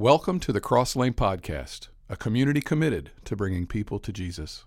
Welcome 0.00 0.38
to 0.40 0.52
the 0.52 0.60
Cross 0.60 0.94
Lane 0.94 1.14
Podcast, 1.14 1.88
a 2.08 2.14
community 2.14 2.60
committed 2.60 3.10
to 3.24 3.34
bringing 3.34 3.66
people 3.66 3.98
to 3.98 4.12
Jesus. 4.12 4.64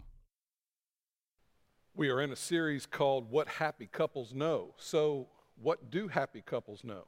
We 1.96 2.10
are 2.10 2.20
in 2.20 2.34
a 2.34 2.36
series 2.36 2.86
called 2.86 3.32
What 3.32 3.48
Happy 3.48 3.88
Couples 3.90 4.34
Know. 4.34 4.74
So, 4.76 5.30
what 5.56 5.90
do 5.90 6.10
happy 6.10 6.44
couples 6.46 6.84
know? 6.84 7.06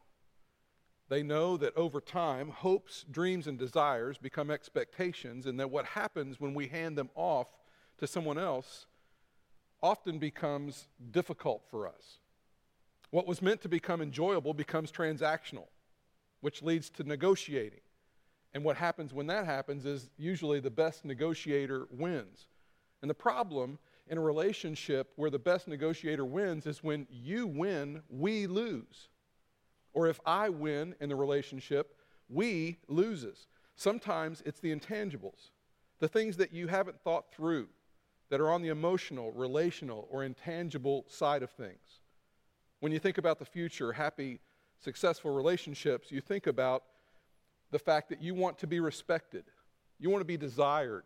They 1.09 1.21
know 1.21 1.57
that 1.57 1.75
over 1.75 1.99
time, 1.99 2.47
hopes, 2.47 3.03
dreams, 3.11 3.45
and 3.45 3.59
desires 3.59 4.17
become 4.17 4.49
expectations, 4.49 5.45
and 5.45 5.59
that 5.59 5.69
what 5.69 5.87
happens 5.87 6.39
when 6.39 6.53
we 6.53 6.67
hand 6.67 6.97
them 6.97 7.09
off 7.15 7.47
to 7.97 8.07
someone 8.07 8.37
else 8.37 8.85
often 9.81 10.17
becomes 10.17 10.87
difficult 11.11 11.63
for 11.69 11.89
us. 11.89 12.19
What 13.09 13.27
was 13.27 13.41
meant 13.41 13.61
to 13.63 13.67
become 13.67 14.01
enjoyable 14.01 14.53
becomes 14.53 14.93
transactional, 14.93 15.67
which 16.39 16.61
leads 16.61 16.89
to 16.91 17.03
negotiating 17.03 17.81
and 18.53 18.63
what 18.63 18.77
happens 18.77 19.13
when 19.13 19.27
that 19.27 19.45
happens 19.45 19.85
is 19.85 20.09
usually 20.17 20.59
the 20.59 20.69
best 20.69 21.05
negotiator 21.05 21.87
wins. 21.89 22.47
And 23.01 23.09
the 23.09 23.15
problem 23.15 23.79
in 24.07 24.17
a 24.17 24.21
relationship 24.21 25.11
where 25.15 25.29
the 25.29 25.39
best 25.39 25.67
negotiator 25.67 26.25
wins 26.25 26.67
is 26.67 26.83
when 26.83 27.07
you 27.09 27.47
win, 27.47 28.03
we 28.09 28.47
lose. 28.47 29.09
Or 29.93 30.07
if 30.07 30.19
I 30.25 30.49
win 30.49 30.95
in 30.99 31.09
the 31.09 31.15
relationship, 31.15 31.95
we 32.29 32.77
loses. 32.87 33.47
Sometimes 33.75 34.43
it's 34.45 34.59
the 34.59 34.75
intangibles, 34.75 35.49
the 35.99 36.07
things 36.07 36.37
that 36.37 36.53
you 36.53 36.67
haven't 36.67 37.01
thought 37.01 37.33
through, 37.33 37.67
that 38.29 38.41
are 38.41 38.51
on 38.51 38.61
the 38.61 38.69
emotional, 38.69 39.31
relational, 39.31 40.07
or 40.09 40.23
intangible 40.23 41.05
side 41.07 41.43
of 41.43 41.51
things. 41.51 42.01
When 42.79 42.91
you 42.91 42.99
think 42.99 43.17
about 43.17 43.39
the 43.39 43.45
future, 43.45 43.93
happy, 43.93 44.39
successful 44.79 45.31
relationships, 45.31 46.11
you 46.11 46.21
think 46.21 46.47
about 46.47 46.83
the 47.73 47.79
fact 47.79 48.09
that 48.09 48.21
you 48.21 48.35
want 48.35 48.59
to 48.59 48.67
be 48.67 48.79
respected, 48.79 49.43
you 49.99 50.09
want 50.09 50.21
to 50.21 50.25
be 50.25 50.37
desired, 50.37 51.05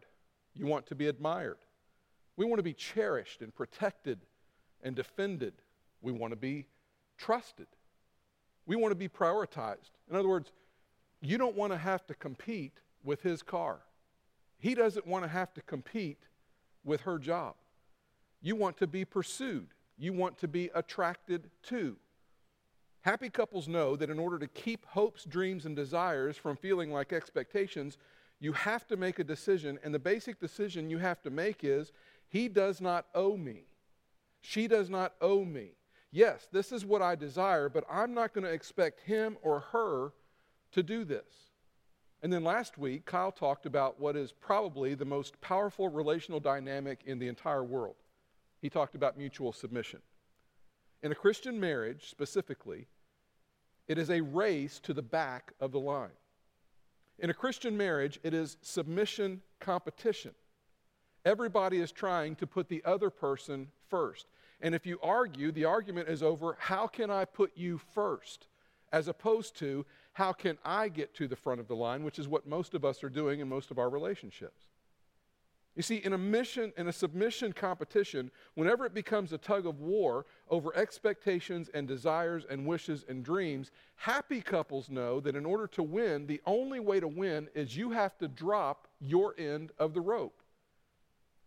you 0.54 0.66
want 0.66 0.86
to 0.88 0.96
be 0.96 1.08
admired. 1.08 1.58
We 2.36 2.46
want 2.46 2.60
to 2.60 2.64
be 2.64 2.74
cherished 2.74 3.42
and 3.42 3.56
protected 3.56 4.20
and 4.84 4.96
defended. 4.96 5.54
We 6.02 6.12
want 6.12 6.34
to 6.34 6.38
be 6.38 6.68
trusted. 7.18 7.68
We 8.66 8.76
want 8.76 8.92
to 8.92 8.96
be 8.96 9.08
prioritized. 9.08 9.92
In 10.10 10.16
other 10.16 10.28
words, 10.28 10.52
you 11.22 11.38
don't 11.38 11.56
want 11.56 11.72
to 11.72 11.78
have 11.78 12.06
to 12.08 12.14
compete 12.14 12.82
with 13.04 13.22
his 13.22 13.42
car. 13.42 13.80
He 14.60 14.76
doesn't 14.76 15.08
want 15.08 15.24
to 15.24 15.30
have 15.30 15.54
to 15.56 15.62
compete 15.62 16.24
with 16.84 17.02
her 17.02 17.18
job. 17.18 17.56
You 18.42 18.56
want 18.56 18.78
to 18.78 18.88
be 18.88 19.06
pursued. 19.06 19.70
You 19.98 20.14
want 20.14 20.38
to 20.40 20.48
be 20.48 20.70
attracted 20.76 21.50
to. 21.64 21.96
Happy 23.08 23.30
couples 23.30 23.70
know 23.70 23.96
that 23.96 24.10
in 24.10 24.20
order 24.20 24.38
to 24.38 24.48
keep 24.48 24.86
hopes, 24.86 25.24
dreams, 25.24 25.66
and 25.66 25.78
desires 25.78 26.36
from 26.36 26.58
feeling 26.58 26.92
like 26.92 27.14
expectations, 27.14 27.98
you 28.42 28.52
have 28.52 28.86
to 28.86 28.98
make 28.98 29.18
a 29.18 29.24
decision. 29.24 29.80
And 29.82 29.94
the 29.94 29.98
basic 29.98 30.42
decision 30.42 30.90
you 30.90 30.98
have 30.98 31.22
to 31.22 31.30
make 31.30 31.64
is 31.64 31.94
He 32.28 32.50
does 32.50 32.82
not 32.82 33.06
owe 33.16 33.38
me. 33.38 33.62
She 34.42 34.68
does 34.68 34.90
not 34.90 35.14
owe 35.22 35.46
me. 35.46 35.70
Yes, 36.12 36.50
this 36.52 36.74
is 36.74 36.84
what 36.84 37.02
I 37.02 37.16
desire, 37.16 37.70
but 37.70 37.86
I'm 37.90 38.14
not 38.14 38.34
going 38.34 38.44
to 38.44 38.52
expect 38.52 39.00
him 39.00 39.38
or 39.42 39.62
her 39.72 40.12
to 40.74 40.84
do 40.84 41.06
this. 41.06 41.54
And 42.22 42.34
then 42.34 42.44
last 42.44 42.78
week, 42.78 43.06
Kyle 43.06 43.32
talked 43.32 43.66
about 43.66 44.02
what 44.02 44.18
is 44.18 44.34
probably 44.34 44.96
the 44.96 45.06
most 45.06 45.40
powerful 45.40 45.88
relational 45.88 46.42
dynamic 46.42 47.04
in 47.06 47.20
the 47.20 47.30
entire 47.30 47.64
world. 47.64 47.96
He 48.62 48.70
talked 48.70 48.96
about 48.96 49.18
mutual 49.18 49.54
submission. 49.54 50.02
In 51.02 51.14
a 51.14 51.16
Christian 51.16 51.58
marriage, 51.58 52.10
specifically, 52.10 52.88
it 53.88 53.98
is 53.98 54.10
a 54.10 54.22
race 54.22 54.80
to 54.82 54.94
the 54.94 55.02
back 55.02 55.54
of 55.60 55.72
the 55.72 55.80
line. 55.80 56.10
In 57.20 57.30
a 57.30 57.34
Christian 57.34 57.76
marriage, 57.76 58.20
it 58.24 58.34
is 58.34 58.58
submission 58.62 59.42
competition. 59.60 60.32
Everybody 61.26 61.80
is 61.80 61.92
trying 61.92 62.36
to 62.36 62.48
put 62.48 62.70
the 62.70 62.84
other 62.86 63.10
person 63.10 63.68
first. 63.90 64.28
And 64.62 64.74
if 64.76 64.86
you 64.86 65.00
argue, 65.02 65.52
the 65.52 65.66
argument 65.66 66.10
is 66.10 66.24
over 66.24 66.58
how 66.60 66.88
can 66.88 67.10
I 67.10 67.26
put 67.26 67.52
you 67.56 67.80
first, 67.94 68.48
as 68.92 69.08
opposed 69.08 69.58
to 69.58 69.86
how 70.14 70.34
can 70.34 70.58
I 70.64 70.90
get 70.90 71.14
to 71.16 71.28
the 71.28 71.36
front 71.36 71.60
of 71.60 71.68
the 71.68 71.76
line, 71.76 72.04
which 72.04 72.20
is 72.20 72.28
what 72.28 72.48
most 72.48 72.74
of 72.74 72.86
us 72.86 73.04
are 73.04 73.10
doing 73.10 73.40
in 73.40 73.48
most 73.48 73.72
of 73.72 73.78
our 73.78 73.90
relationships. 73.90 74.68
You 75.78 75.84
see, 75.84 75.98
in 75.98 76.14
a 76.14 76.18
mission, 76.18 76.74
in 76.76 76.88
a 76.88 76.92
submission 76.92 77.54
competition, 77.54 78.32
whenever 78.56 78.84
it 78.88 78.96
becomes 78.96 79.32
a 79.32 79.38
tug 79.38 79.68
of 79.68 79.80
war 79.80 80.26
over 80.50 80.76
expectations 80.76 81.70
and 81.72 81.88
desires 81.88 82.48
and 82.50 82.66
wishes 82.66 83.06
and 83.08 83.24
dreams, 83.24 83.70
happy 83.96 84.42
couples 84.42 84.90
know 84.90 85.20
that 85.20 85.36
in 85.36 85.46
order 85.46 85.68
to 85.68 85.84
win, 85.84 86.26
the 86.26 86.42
only 86.48 86.80
way 86.80 87.00
to 87.00 87.08
win 87.08 87.48
is 87.54 87.78
you 87.78 87.92
have 87.92 88.18
to 88.18 88.28
drop 88.28 88.88
your 89.00 89.36
end 89.38 89.72
of 89.78 89.94
the 89.94 90.02
rope. 90.02 90.42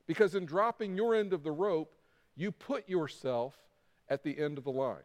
Because 0.07 0.37
in 0.37 0.47
dropping 0.47 0.95
your 0.95 1.17
end 1.17 1.33
of 1.33 1.43
the 1.43 1.51
rope, 1.51 1.97
you 2.37 2.53
put 2.53 2.89
yourself 2.89 3.57
at 4.09 4.23
the 4.23 4.39
end 4.39 4.59
of 4.59 4.65
the 4.65 4.71
line. 4.71 5.03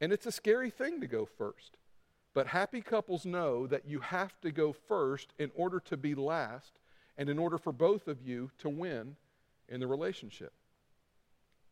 And 0.00 0.14
it's 0.14 0.24
a 0.24 0.32
scary 0.32 0.70
thing 0.70 0.98
to 1.02 1.06
go 1.06 1.26
first. 1.26 1.76
But 2.32 2.46
happy 2.46 2.80
couples 2.80 3.26
know 3.26 3.66
that 3.66 3.86
you 3.86 4.00
have 4.00 4.40
to 4.40 4.50
go 4.50 4.72
first 4.72 5.34
in 5.38 5.50
order 5.54 5.78
to 5.80 5.98
be 5.98 6.14
last 6.14 6.78
and 7.16 7.28
in 7.28 7.38
order 7.38 7.58
for 7.58 7.72
both 7.72 8.08
of 8.08 8.22
you 8.22 8.50
to 8.58 8.68
win 8.68 9.16
in 9.68 9.80
the 9.80 9.86
relationship. 9.86 10.52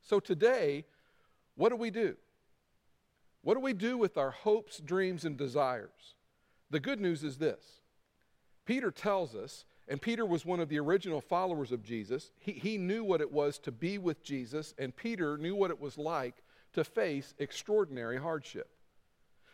So 0.03 0.21
today, 0.21 0.85
what 1.55 1.71
do 1.71 1.77
we 1.77 1.91
do? 1.91 2.17
What 3.43 3.55
do 3.55 3.61
we 3.61 3.73
do 3.73 3.99
with 3.99 4.17
our 4.17 4.31
hopes, 4.31 4.79
dreams, 4.79 5.25
and 5.25 5.37
desires? 5.37 6.15
The 6.71 6.81
good 6.81 7.01
news 7.01 7.25
is 7.25 7.39
this 7.39 7.81
Peter 8.65 8.91
tells 8.91 9.35
us, 9.35 9.65
and 9.89 10.01
Peter 10.01 10.25
was 10.25 10.47
one 10.47 10.61
of 10.61 10.69
the 10.69 10.79
original 10.79 11.21
followers 11.21 11.73
of 11.73 11.83
Jesus. 11.83 12.31
He, 12.39 12.53
he 12.53 12.79
knew 12.79 13.05
what 13.05 13.21
it 13.21 13.33
was 13.33 13.59
to 13.61 13.73
be 13.73 13.99
with 13.99 14.23
Jesus, 14.23 14.75
and 14.79 14.95
Peter 14.95 15.37
knew 15.37 15.55
what 15.55 15.71
it 15.71 15.81
was 15.81 15.99
like 15.99 16.43
to 16.73 16.85
face 16.85 17.35
extraordinary 17.39 18.19
hardship. 18.19 18.69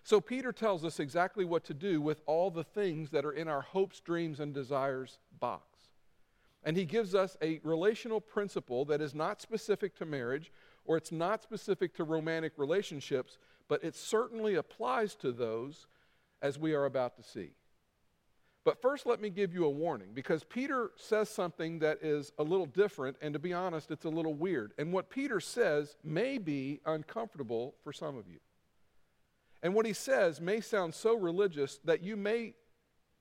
So, 0.04 0.20
Peter 0.20 0.52
tells 0.52 0.84
us 0.84 1.00
exactly 1.00 1.44
what 1.44 1.64
to 1.64 1.74
do 1.74 2.00
with 2.00 2.22
all 2.24 2.50
the 2.50 2.64
things 2.64 3.10
that 3.10 3.26
are 3.26 3.32
in 3.32 3.48
our 3.48 3.60
hopes, 3.60 4.00
dreams, 4.00 4.40
and 4.40 4.54
desires 4.54 5.18
box. 5.38 5.67
And 6.64 6.76
he 6.76 6.84
gives 6.84 7.14
us 7.14 7.36
a 7.40 7.60
relational 7.62 8.20
principle 8.20 8.84
that 8.86 9.00
is 9.00 9.14
not 9.14 9.40
specific 9.40 9.96
to 9.96 10.04
marriage 10.04 10.50
or 10.84 10.96
it's 10.96 11.12
not 11.12 11.42
specific 11.42 11.94
to 11.94 12.04
romantic 12.04 12.52
relationships, 12.56 13.38
but 13.68 13.84
it 13.84 13.94
certainly 13.94 14.54
applies 14.54 15.14
to 15.16 15.32
those 15.32 15.86
as 16.40 16.58
we 16.58 16.74
are 16.74 16.86
about 16.86 17.16
to 17.16 17.22
see. 17.22 17.50
But 18.64 18.82
first, 18.82 19.06
let 19.06 19.20
me 19.20 19.30
give 19.30 19.54
you 19.54 19.64
a 19.64 19.70
warning 19.70 20.08
because 20.12 20.44
Peter 20.44 20.90
says 20.96 21.28
something 21.28 21.78
that 21.78 21.98
is 22.02 22.32
a 22.38 22.42
little 22.42 22.66
different, 22.66 23.16
and 23.22 23.32
to 23.32 23.38
be 23.38 23.52
honest, 23.52 23.90
it's 23.90 24.04
a 24.04 24.10
little 24.10 24.34
weird. 24.34 24.72
And 24.78 24.92
what 24.92 25.08
Peter 25.08 25.40
says 25.40 25.96
may 26.04 26.38
be 26.38 26.80
uncomfortable 26.84 27.76
for 27.82 27.92
some 27.92 28.16
of 28.16 28.28
you. 28.28 28.40
And 29.62 29.74
what 29.74 29.86
he 29.86 29.92
says 29.92 30.40
may 30.40 30.60
sound 30.60 30.94
so 30.94 31.14
religious 31.14 31.80
that 31.84 32.02
you 32.02 32.16
may 32.16 32.54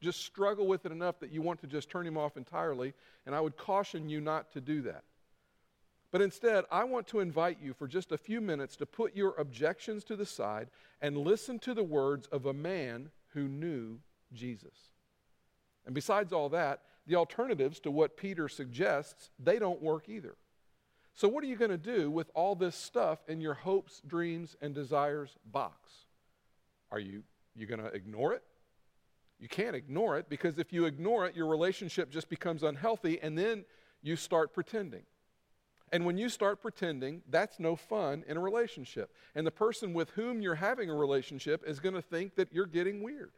just 0.01 0.23
struggle 0.23 0.67
with 0.67 0.85
it 0.85 0.91
enough 0.91 1.19
that 1.19 1.31
you 1.31 1.41
want 1.41 1.61
to 1.61 1.67
just 1.67 1.89
turn 1.89 2.05
him 2.05 2.17
off 2.17 2.37
entirely, 2.37 2.93
and 3.25 3.35
I 3.35 3.41
would 3.41 3.57
caution 3.57 4.09
you 4.09 4.21
not 4.21 4.51
to 4.53 4.61
do 4.61 4.81
that. 4.83 5.03
But 6.11 6.21
instead, 6.21 6.63
I 6.71 6.83
want 6.85 7.07
to 7.07 7.19
invite 7.19 7.57
you 7.61 7.73
for 7.73 7.87
just 7.87 8.11
a 8.11 8.17
few 8.17 8.39
minutes 8.39 8.75
to 8.77 8.85
put 8.85 9.15
your 9.15 9.35
objections 9.37 10.03
to 10.05 10.15
the 10.15 10.25
side 10.25 10.69
and 11.01 11.17
listen 11.17 11.59
to 11.59 11.73
the 11.73 11.83
words 11.83 12.27
of 12.27 12.45
a 12.45 12.53
man 12.53 13.09
who 13.33 13.47
knew 13.47 13.99
Jesus. 14.33 14.91
And 15.85 15.93
besides 15.93 16.31
all 16.31 16.49
that, 16.49 16.81
the 17.07 17.15
alternatives 17.15 17.79
to 17.81 17.91
what 17.91 18.17
Peter 18.17 18.47
suggests, 18.47 19.31
they 19.39 19.59
don't 19.59 19.81
work 19.81 20.07
either. 20.07 20.35
So 21.13 21.27
what 21.27 21.43
are 21.43 21.47
you 21.47 21.55
going 21.55 21.71
to 21.71 21.77
do 21.77 22.11
with 22.11 22.29
all 22.35 22.55
this 22.55 22.75
stuff 22.75 23.19
in 23.27 23.41
your 23.41 23.55
hopes, 23.55 24.01
dreams, 24.05 24.55
and 24.61 24.75
desires 24.75 25.35
box? 25.51 25.91
Are 26.91 26.99
you 26.99 27.23
you 27.55 27.65
going 27.65 27.81
to 27.81 27.87
ignore 27.87 28.33
it? 28.33 28.43
You 29.39 29.47
can't 29.47 29.75
ignore 29.75 30.17
it 30.17 30.29
because 30.29 30.57
if 30.57 30.73
you 30.73 30.85
ignore 30.85 31.25
it, 31.25 31.35
your 31.35 31.47
relationship 31.47 32.09
just 32.09 32.29
becomes 32.29 32.63
unhealthy 32.63 33.19
and 33.21 33.37
then 33.37 33.65
you 34.01 34.15
start 34.15 34.53
pretending. 34.53 35.03
And 35.91 36.05
when 36.05 36.17
you 36.17 36.27
start 36.27 36.61
pretending, 36.61 37.21
that's 37.29 37.59
no 37.59 37.75
fun 37.75 38.23
in 38.27 38.35
a 38.35 38.41
relationship. 38.41 39.13
And 39.35 39.47
the 39.47 39.51
person 39.51 39.93
with 39.93 40.09
whom 40.11 40.41
you're 40.41 40.55
having 40.55 40.89
a 40.89 40.93
relationship 40.93 41.63
is 41.65 41.79
going 41.79 41.95
to 41.95 42.01
think 42.01 42.35
that 42.35 42.51
you're 42.51 42.65
getting 42.65 43.01
weird. 43.01 43.31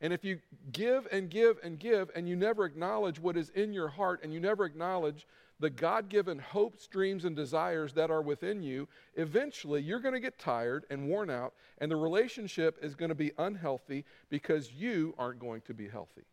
And 0.00 0.12
if 0.12 0.24
you 0.24 0.40
give 0.72 1.06
and 1.10 1.30
give 1.30 1.58
and 1.62 1.78
give 1.78 2.10
and 2.14 2.28
you 2.28 2.36
never 2.36 2.64
acknowledge 2.64 3.20
what 3.20 3.36
is 3.36 3.50
in 3.50 3.72
your 3.72 3.88
heart 3.88 4.20
and 4.22 4.32
you 4.32 4.40
never 4.40 4.64
acknowledge 4.64 5.26
the 5.62 5.70
God 5.70 6.08
given 6.08 6.38
hopes, 6.38 6.86
dreams, 6.86 7.24
and 7.24 7.34
desires 7.36 7.94
that 7.94 8.10
are 8.10 8.20
within 8.20 8.62
you, 8.62 8.88
eventually 9.14 9.80
you're 9.80 10.00
going 10.00 10.12
to 10.12 10.20
get 10.20 10.38
tired 10.38 10.84
and 10.90 11.08
worn 11.08 11.30
out, 11.30 11.54
and 11.78 11.90
the 11.90 11.96
relationship 11.96 12.78
is 12.82 12.94
going 12.94 13.08
to 13.08 13.14
be 13.14 13.30
unhealthy 13.38 14.04
because 14.28 14.72
you 14.72 15.14
aren't 15.16 15.38
going 15.38 15.62
to 15.62 15.72
be 15.72 15.88
healthy. 15.88 16.24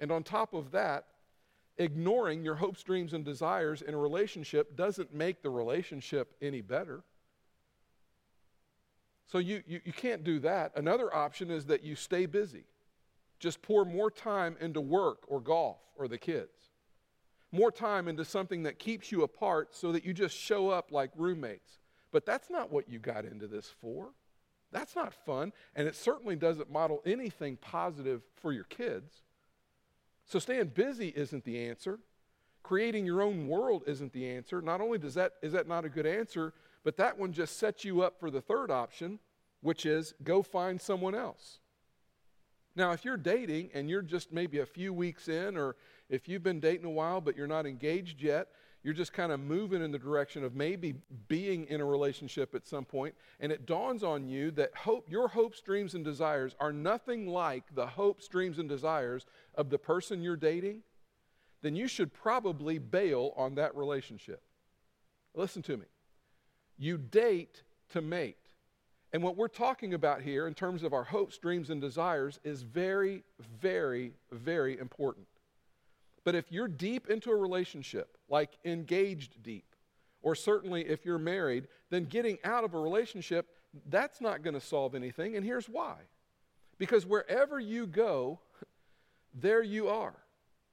And 0.00 0.10
on 0.10 0.24
top 0.24 0.54
of 0.54 0.72
that, 0.72 1.04
ignoring 1.78 2.42
your 2.42 2.56
hopes, 2.56 2.82
dreams, 2.82 3.12
and 3.12 3.24
desires 3.24 3.80
in 3.80 3.94
a 3.94 3.98
relationship 3.98 4.76
doesn't 4.76 5.14
make 5.14 5.42
the 5.42 5.50
relationship 5.50 6.34
any 6.42 6.62
better. 6.62 7.04
So 9.26 9.38
you, 9.38 9.62
you, 9.66 9.80
you 9.84 9.92
can't 9.92 10.24
do 10.24 10.40
that. 10.40 10.72
Another 10.74 11.14
option 11.14 11.50
is 11.50 11.66
that 11.66 11.84
you 11.84 11.94
stay 11.94 12.26
busy. 12.26 12.64
just 13.38 13.62
pour 13.62 13.84
more 13.84 14.10
time 14.10 14.56
into 14.60 14.80
work 14.80 15.24
or 15.28 15.40
golf 15.40 15.78
or 15.96 16.08
the 16.08 16.18
kids, 16.18 16.72
more 17.56 17.72
time 17.72 18.06
into 18.06 18.24
something 18.24 18.62
that 18.64 18.78
keeps 18.78 19.10
you 19.10 19.22
apart 19.22 19.74
so 19.74 19.92
that 19.92 20.04
you 20.04 20.12
just 20.12 20.36
show 20.36 20.68
up 20.68 20.92
like 20.92 21.10
roommates. 21.16 21.78
But 22.12 22.26
that's 22.26 22.50
not 22.50 22.70
what 22.70 22.88
you 22.88 22.98
got 22.98 23.24
into 23.24 23.46
this 23.46 23.72
for. 23.80 24.10
That's 24.72 24.94
not 24.94 25.14
fun, 25.14 25.52
and 25.74 25.88
it 25.88 25.94
certainly 25.94 26.36
doesn't 26.36 26.70
model 26.70 27.02
anything 27.06 27.56
positive 27.56 28.22
for 28.36 28.52
your 28.52 28.64
kids. 28.64 29.22
So, 30.26 30.38
staying 30.38 30.68
busy 30.74 31.12
isn't 31.14 31.44
the 31.44 31.68
answer. 31.68 32.00
Creating 32.62 33.06
your 33.06 33.22
own 33.22 33.46
world 33.46 33.84
isn't 33.86 34.12
the 34.12 34.28
answer. 34.28 34.60
Not 34.60 34.80
only 34.80 34.98
does 34.98 35.14
that, 35.14 35.34
is 35.40 35.52
that 35.52 35.68
not 35.68 35.84
a 35.84 35.88
good 35.88 36.06
answer, 36.06 36.52
but 36.82 36.96
that 36.96 37.16
one 37.16 37.32
just 37.32 37.58
sets 37.58 37.84
you 37.84 38.02
up 38.02 38.18
for 38.18 38.30
the 38.30 38.40
third 38.40 38.70
option, 38.70 39.20
which 39.60 39.86
is 39.86 40.14
go 40.24 40.42
find 40.42 40.80
someone 40.80 41.14
else. 41.14 41.60
Now, 42.74 42.92
if 42.92 43.04
you're 43.04 43.16
dating 43.16 43.70
and 43.72 43.88
you're 43.88 44.02
just 44.02 44.32
maybe 44.32 44.58
a 44.58 44.66
few 44.66 44.92
weeks 44.92 45.28
in, 45.28 45.56
or 45.56 45.76
if 46.08 46.28
you've 46.28 46.42
been 46.42 46.60
dating 46.60 46.84
a 46.84 46.90
while 46.90 47.20
but 47.20 47.36
you're 47.36 47.46
not 47.46 47.66
engaged 47.66 48.22
yet, 48.22 48.48
you're 48.82 48.94
just 48.94 49.12
kind 49.12 49.32
of 49.32 49.40
moving 49.40 49.82
in 49.82 49.90
the 49.90 49.98
direction 49.98 50.44
of 50.44 50.54
maybe 50.54 50.94
being 51.26 51.66
in 51.66 51.80
a 51.80 51.84
relationship 51.84 52.54
at 52.54 52.68
some 52.68 52.84
point, 52.84 53.16
and 53.40 53.50
it 53.50 53.66
dawns 53.66 54.04
on 54.04 54.28
you 54.28 54.52
that 54.52 54.76
hope, 54.76 55.10
your 55.10 55.26
hopes, 55.26 55.60
dreams, 55.60 55.94
and 55.94 56.04
desires 56.04 56.54
are 56.60 56.72
nothing 56.72 57.26
like 57.26 57.64
the 57.74 57.86
hopes, 57.86 58.28
dreams, 58.28 58.60
and 58.60 58.68
desires 58.68 59.26
of 59.56 59.70
the 59.70 59.78
person 59.78 60.22
you're 60.22 60.36
dating, 60.36 60.82
then 61.62 61.74
you 61.74 61.88
should 61.88 62.14
probably 62.14 62.78
bail 62.78 63.32
on 63.36 63.56
that 63.56 63.74
relationship. 63.74 64.40
Listen 65.34 65.62
to 65.62 65.76
me. 65.76 65.86
You 66.78 66.96
date 66.96 67.64
to 67.90 68.00
mate. 68.00 68.36
And 69.12 69.20
what 69.20 69.36
we're 69.36 69.48
talking 69.48 69.94
about 69.94 70.22
here 70.22 70.46
in 70.46 70.54
terms 70.54 70.84
of 70.84 70.92
our 70.92 71.04
hopes, 71.04 71.38
dreams, 71.38 71.70
and 71.70 71.80
desires 71.80 72.38
is 72.44 72.62
very, 72.62 73.24
very, 73.60 74.12
very 74.30 74.78
important. 74.78 75.26
But 76.26 76.34
if 76.34 76.50
you're 76.50 76.66
deep 76.66 77.08
into 77.08 77.30
a 77.30 77.36
relationship, 77.36 78.18
like 78.28 78.58
engaged 78.64 79.44
deep, 79.44 79.76
or 80.22 80.34
certainly 80.34 80.82
if 80.82 81.04
you're 81.04 81.20
married, 81.20 81.68
then 81.88 82.04
getting 82.04 82.38
out 82.42 82.64
of 82.64 82.74
a 82.74 82.80
relationship, 82.80 83.46
that's 83.88 84.20
not 84.20 84.42
going 84.42 84.54
to 84.54 84.60
solve 84.60 84.96
anything. 84.96 85.36
And 85.36 85.44
here's 85.44 85.68
why. 85.68 85.98
Because 86.78 87.06
wherever 87.06 87.60
you 87.60 87.86
go, 87.86 88.40
there 89.34 89.62
you 89.62 89.86
are. 89.86 90.16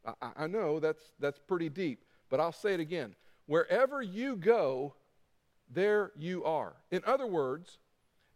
I, 0.03 0.31
I, 0.37 0.47
know 0.47 0.79
that's, 0.79 1.03
that's 1.19 1.37
pretty 1.37 1.69
deep, 1.69 2.03
but 2.31 2.39
I'll 2.39 2.51
say 2.51 2.73
it 2.73 2.79
again. 2.79 3.13
Wherever 3.45 4.01
you 4.01 4.37
go, 4.37 4.95
there 5.69 6.13
you 6.17 6.43
are. 6.45 6.73
In 6.89 7.03
other 7.05 7.27
words, 7.27 7.77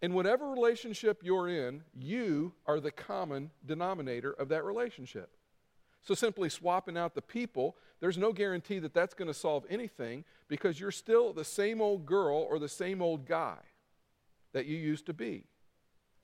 in 0.04 0.14
whatever 0.14 0.52
relationship 0.52 1.22
you're 1.24 1.50
in, 1.50 1.82
you 1.96 2.54
are 2.68 2.80
the 2.80 2.92
common 2.92 3.50
denominator 3.66 4.34
of 4.34 4.50
that 4.50 4.64
relationship. 4.64 5.32
So 6.02 6.14
simply 6.14 6.50
swapping 6.50 6.98
out 6.98 7.16
the 7.16 7.22
people, 7.22 7.76
there's 8.00 8.18
no 8.18 8.32
guarantee 8.32 8.80
that 8.80 8.94
that's 8.94 9.14
going 9.14 9.28
to 9.28 9.34
solve 9.34 9.66
anything 9.70 10.24
because 10.48 10.80
you're 10.80 10.92
still 10.92 11.34
the 11.34 11.44
same 11.44 11.82
old 11.82 12.06
girl 12.06 12.38
or 12.38 12.60
the 12.60 12.70
same 12.70 13.02
old 13.02 13.26
guy 13.26 13.58
that 14.54 14.66
you 14.66 14.78
used 14.78 15.06
to 15.08 15.14
be. 15.14 15.46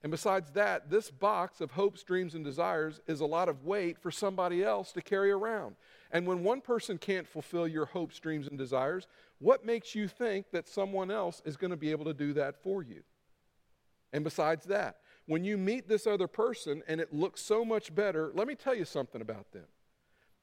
And 0.04 0.12
besides 0.12 0.52
that, 0.52 0.90
this 0.90 1.10
box 1.10 1.62
of 1.62 1.72
hopes, 1.72 2.04
dreams, 2.04 2.36
and 2.36 2.44
desires 2.44 3.00
is 3.08 3.22
a 3.22 3.26
lot 3.26 3.48
of 3.48 3.64
weight 3.64 3.98
for 3.98 4.12
somebody 4.12 4.62
else 4.62 4.92
to 4.92 5.02
carry 5.02 5.32
around. 5.32 5.76
And 6.12 6.28
when 6.28 6.44
one 6.44 6.60
person 6.60 6.98
can't 6.98 7.28
fulfill 7.28 7.68
your 7.68 7.86
hopes, 7.86 8.20
dreams, 8.20 8.48
and 8.48 8.58
desires, 8.58 9.08
what 9.40 9.66
makes 9.66 9.96
you 9.96 10.10
think 10.10 10.52
that 10.52 10.68
someone 10.68 11.10
else 11.10 11.42
is 11.46 11.56
going 11.56 11.72
to 11.72 11.78
be 11.78 11.92
able 11.92 12.06
to 12.06 12.14
do 12.14 12.34
that 12.34 12.62
for 12.62 12.84
you? 12.84 13.02
And 14.12 14.26
besides 14.26 14.66
that, 14.66 14.98
when 15.26 15.44
you 15.44 15.58
meet 15.58 15.88
this 15.88 16.06
other 16.06 16.28
person 16.28 16.84
and 16.88 17.00
it 17.00 17.14
looks 17.14 17.42
so 17.42 17.64
much 17.64 17.94
better, 17.94 18.32
let 18.34 18.48
me 18.48 18.56
tell 18.56 18.76
you 18.76 18.86
something 18.86 19.22
about 19.22 19.52
them. 19.52 19.66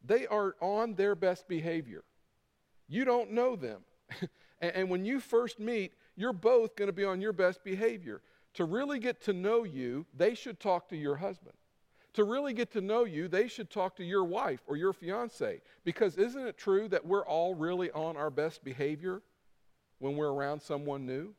They 0.04 0.26
are 0.26 0.56
on 0.60 0.94
their 0.94 1.14
best 1.14 1.48
behavior. 1.48 2.04
You 2.88 3.04
don't 3.04 3.32
know 3.32 3.56
them. 3.56 3.82
and, 4.60 4.72
and 4.74 4.90
when 4.90 5.04
you 5.04 5.20
first 5.20 5.58
meet, 5.58 5.92
you're 6.16 6.32
both 6.32 6.76
going 6.76 6.88
to 6.88 6.92
be 6.92 7.04
on 7.04 7.20
your 7.20 7.32
best 7.32 7.62
behavior. 7.62 8.22
To 8.54 8.64
really 8.64 8.98
get 8.98 9.22
to 9.24 9.32
know 9.32 9.64
you, 9.64 10.06
they 10.16 10.34
should 10.34 10.58
talk 10.58 10.88
to 10.88 10.96
your 10.96 11.16
husband. 11.16 11.54
To 12.14 12.24
really 12.24 12.52
get 12.52 12.72
to 12.72 12.80
know 12.80 13.04
you, 13.04 13.28
they 13.28 13.46
should 13.46 13.70
talk 13.70 13.94
to 13.96 14.04
your 14.04 14.24
wife 14.24 14.60
or 14.66 14.76
your 14.76 14.92
fiance. 14.92 15.60
Because 15.84 16.16
isn't 16.16 16.46
it 16.46 16.58
true 16.58 16.88
that 16.88 17.06
we're 17.06 17.24
all 17.24 17.54
really 17.54 17.90
on 17.92 18.16
our 18.16 18.30
best 18.30 18.64
behavior 18.64 19.22
when 19.98 20.16
we're 20.16 20.32
around 20.32 20.60
someone 20.60 21.06
new? 21.06 21.34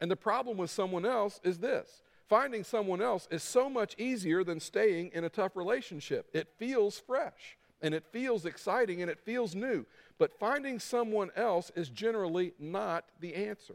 And 0.00 0.10
the 0.10 0.16
problem 0.16 0.58
with 0.58 0.70
someone 0.70 1.06
else 1.06 1.40
is 1.44 1.58
this 1.58 2.02
finding 2.28 2.64
someone 2.64 3.02
else 3.02 3.28
is 3.30 3.42
so 3.42 3.68
much 3.68 3.94
easier 3.98 4.44
than 4.44 4.60
staying 4.60 5.10
in 5.12 5.24
a 5.24 5.28
tough 5.28 5.56
relationship. 5.56 6.28
It 6.32 6.48
feels 6.58 6.98
fresh 6.98 7.56
and 7.82 7.94
it 7.94 8.04
feels 8.12 8.46
exciting 8.46 9.02
and 9.02 9.10
it 9.10 9.20
feels 9.20 9.54
new. 9.54 9.84
But 10.18 10.38
finding 10.38 10.78
someone 10.78 11.30
else 11.36 11.70
is 11.74 11.88
generally 11.88 12.54
not 12.58 13.04
the 13.20 13.34
answer. 13.34 13.74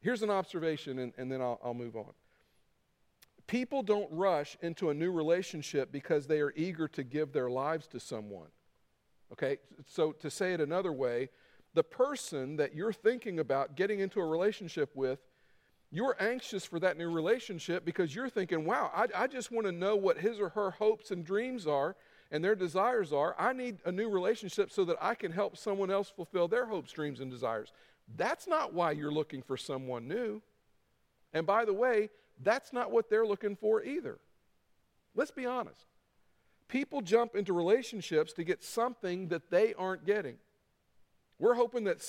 Here's 0.00 0.22
an 0.22 0.30
observation, 0.30 0.98
and, 0.98 1.12
and 1.18 1.30
then 1.30 1.42
I'll, 1.42 1.60
I'll 1.62 1.74
move 1.74 1.94
on. 1.94 2.12
People 3.46 3.82
don't 3.82 4.08
rush 4.10 4.56
into 4.62 4.90
a 4.90 4.94
new 4.94 5.10
relationship 5.10 5.92
because 5.92 6.26
they 6.26 6.40
are 6.40 6.54
eager 6.56 6.88
to 6.88 7.02
give 7.02 7.32
their 7.32 7.50
lives 7.50 7.86
to 7.88 8.00
someone. 8.00 8.48
Okay, 9.32 9.58
so 9.86 10.12
to 10.12 10.30
say 10.30 10.54
it 10.54 10.60
another 10.60 10.92
way, 10.92 11.28
the 11.74 11.82
person 11.84 12.56
that 12.56 12.74
you're 12.74 12.92
thinking 12.92 13.38
about 13.38 13.76
getting 13.76 14.00
into 14.00 14.20
a 14.20 14.26
relationship 14.26 14.90
with, 14.94 15.18
you're 15.92 16.16
anxious 16.20 16.64
for 16.64 16.78
that 16.80 16.96
new 16.96 17.10
relationship 17.10 17.84
because 17.84 18.14
you're 18.14 18.28
thinking, 18.28 18.64
wow, 18.64 18.90
I, 18.94 19.06
I 19.14 19.26
just 19.26 19.50
want 19.50 19.66
to 19.66 19.72
know 19.72 19.96
what 19.96 20.18
his 20.18 20.38
or 20.38 20.50
her 20.50 20.70
hopes 20.70 21.10
and 21.10 21.24
dreams 21.24 21.66
are 21.66 21.96
and 22.30 22.44
their 22.44 22.54
desires 22.54 23.12
are. 23.12 23.34
I 23.38 23.52
need 23.52 23.78
a 23.84 23.90
new 23.90 24.08
relationship 24.08 24.70
so 24.70 24.84
that 24.84 24.96
I 25.00 25.14
can 25.14 25.32
help 25.32 25.56
someone 25.56 25.90
else 25.90 26.08
fulfill 26.08 26.46
their 26.46 26.66
hopes, 26.66 26.92
dreams, 26.92 27.18
and 27.20 27.30
desires. 27.30 27.72
That's 28.16 28.46
not 28.46 28.72
why 28.72 28.92
you're 28.92 29.12
looking 29.12 29.42
for 29.42 29.56
someone 29.56 30.06
new. 30.06 30.42
And 31.32 31.44
by 31.46 31.64
the 31.64 31.74
way, 31.74 32.10
that's 32.42 32.72
not 32.72 32.92
what 32.92 33.10
they're 33.10 33.26
looking 33.26 33.56
for 33.56 33.82
either. 33.82 34.18
Let's 35.14 35.30
be 35.32 35.46
honest. 35.46 35.86
People 36.68 37.00
jump 37.00 37.34
into 37.34 37.52
relationships 37.52 38.32
to 38.34 38.44
get 38.44 38.62
something 38.62 39.28
that 39.28 39.50
they 39.50 39.74
aren't 39.74 40.06
getting. 40.06 40.36
We're 41.40 41.54
hoping 41.54 41.84
that 41.84 42.00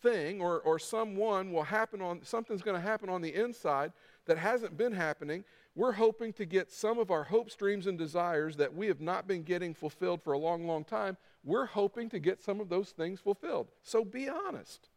something 0.00 0.40
or, 0.40 0.60
or 0.60 0.78
someone 0.78 1.52
will 1.52 1.62
happen 1.62 2.00
on, 2.00 2.20
something's 2.24 2.62
going 2.62 2.76
to 2.76 2.86
happen 2.86 3.08
on 3.08 3.20
the 3.20 3.34
inside 3.34 3.92
that 4.26 4.38
hasn't 4.38 4.76
been 4.76 4.92
happening. 4.92 5.44
We're 5.74 5.92
hoping 5.92 6.32
to 6.34 6.44
get 6.44 6.70
some 6.70 6.98
of 6.98 7.10
our 7.10 7.24
hopes, 7.24 7.54
dreams, 7.54 7.86
and 7.86 7.98
desires 7.98 8.56
that 8.56 8.74
we 8.74 8.86
have 8.88 9.00
not 9.00 9.26
been 9.26 9.42
getting 9.42 9.74
fulfilled 9.74 10.22
for 10.22 10.32
a 10.32 10.38
long, 10.38 10.66
long 10.66 10.84
time. 10.84 11.16
We're 11.44 11.66
hoping 11.66 12.10
to 12.10 12.18
get 12.18 12.42
some 12.42 12.60
of 12.60 12.68
those 12.68 12.90
things 12.90 13.20
fulfilled. 13.20 13.68
So 13.82 14.04
be 14.04 14.28
honest. 14.28 14.88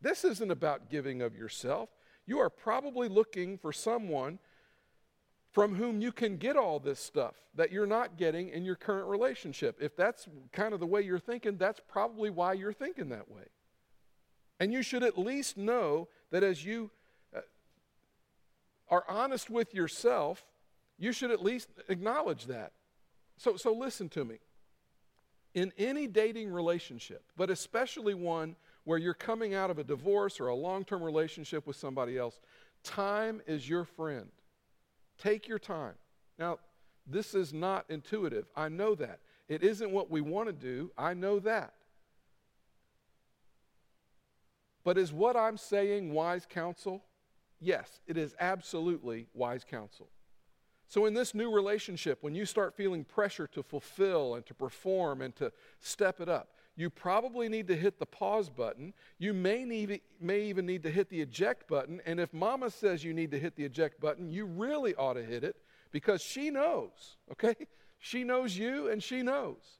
This 0.00 0.24
isn't 0.24 0.50
about 0.50 0.90
giving 0.90 1.22
of 1.22 1.34
yourself. 1.34 1.88
You 2.26 2.38
are 2.38 2.50
probably 2.50 3.08
looking 3.08 3.58
for 3.58 3.72
someone 3.72 4.38
from 5.50 5.74
whom 5.74 6.00
you 6.00 6.12
can 6.12 6.36
get 6.36 6.56
all 6.56 6.78
this 6.78 7.00
stuff 7.00 7.34
that 7.54 7.72
you're 7.72 7.86
not 7.86 8.16
getting 8.16 8.50
in 8.50 8.64
your 8.64 8.76
current 8.76 9.08
relationship. 9.08 9.78
If 9.80 9.96
that's 9.96 10.28
kind 10.52 10.74
of 10.74 10.78
the 10.78 10.86
way 10.86 11.00
you're 11.00 11.18
thinking, 11.18 11.56
that's 11.56 11.80
probably 11.88 12.30
why 12.30 12.52
you're 12.52 12.72
thinking 12.72 13.08
that 13.08 13.30
way. 13.30 13.44
And 14.60 14.72
you 14.72 14.82
should 14.82 15.02
at 15.02 15.18
least 15.18 15.56
know 15.56 16.08
that 16.30 16.42
as 16.42 16.64
you 16.64 16.90
uh, 17.34 17.40
are 18.90 19.04
honest 19.08 19.50
with 19.50 19.74
yourself, 19.74 20.44
you 20.98 21.12
should 21.12 21.30
at 21.30 21.42
least 21.42 21.68
acknowledge 21.88 22.46
that. 22.46 22.72
So, 23.36 23.56
so 23.56 23.72
listen 23.72 24.08
to 24.10 24.24
me. 24.24 24.38
In 25.54 25.72
any 25.78 26.06
dating 26.06 26.52
relationship, 26.52 27.22
but 27.36 27.50
especially 27.50 28.14
one 28.14 28.56
where 28.84 28.98
you're 28.98 29.14
coming 29.14 29.54
out 29.54 29.70
of 29.70 29.78
a 29.78 29.84
divorce 29.84 30.40
or 30.40 30.48
a 30.48 30.54
long 30.54 30.84
term 30.84 31.02
relationship 31.02 31.66
with 31.66 31.76
somebody 31.76 32.18
else, 32.18 32.40
time 32.82 33.40
is 33.46 33.68
your 33.68 33.84
friend. 33.84 34.28
Take 35.18 35.48
your 35.48 35.58
time. 35.58 35.94
Now, 36.38 36.58
this 37.06 37.34
is 37.34 37.52
not 37.52 37.86
intuitive. 37.88 38.46
I 38.54 38.68
know 38.68 38.94
that. 38.96 39.20
It 39.48 39.62
isn't 39.62 39.90
what 39.90 40.10
we 40.10 40.20
want 40.20 40.48
to 40.48 40.52
do. 40.52 40.90
I 40.96 41.14
know 41.14 41.38
that. 41.40 41.72
But 44.88 44.96
is 44.96 45.12
what 45.12 45.36
I'm 45.36 45.58
saying 45.58 46.14
wise 46.14 46.46
counsel? 46.48 47.04
Yes, 47.60 48.00
it 48.06 48.16
is 48.16 48.34
absolutely 48.40 49.26
wise 49.34 49.62
counsel. 49.62 50.08
So, 50.86 51.04
in 51.04 51.12
this 51.12 51.34
new 51.34 51.50
relationship, 51.50 52.22
when 52.22 52.34
you 52.34 52.46
start 52.46 52.74
feeling 52.74 53.04
pressure 53.04 53.46
to 53.48 53.62
fulfill 53.62 54.36
and 54.36 54.46
to 54.46 54.54
perform 54.54 55.20
and 55.20 55.36
to 55.36 55.52
step 55.80 56.22
it 56.22 56.30
up, 56.30 56.54
you 56.74 56.88
probably 56.88 57.50
need 57.50 57.68
to 57.68 57.76
hit 57.76 57.98
the 57.98 58.06
pause 58.06 58.48
button. 58.48 58.94
You 59.18 59.34
may, 59.34 59.66
need, 59.66 60.00
may 60.22 60.44
even 60.44 60.64
need 60.64 60.82
to 60.84 60.90
hit 60.90 61.10
the 61.10 61.20
eject 61.20 61.68
button. 61.68 62.00
And 62.06 62.18
if 62.18 62.32
mama 62.32 62.70
says 62.70 63.04
you 63.04 63.12
need 63.12 63.30
to 63.32 63.38
hit 63.38 63.56
the 63.56 63.66
eject 63.66 64.00
button, 64.00 64.30
you 64.30 64.46
really 64.46 64.94
ought 64.94 65.14
to 65.14 65.22
hit 65.22 65.44
it 65.44 65.56
because 65.92 66.22
she 66.22 66.48
knows, 66.48 67.18
okay? 67.30 67.56
She 67.98 68.24
knows 68.24 68.56
you 68.56 68.88
and 68.88 69.02
she 69.02 69.20
knows. 69.20 69.77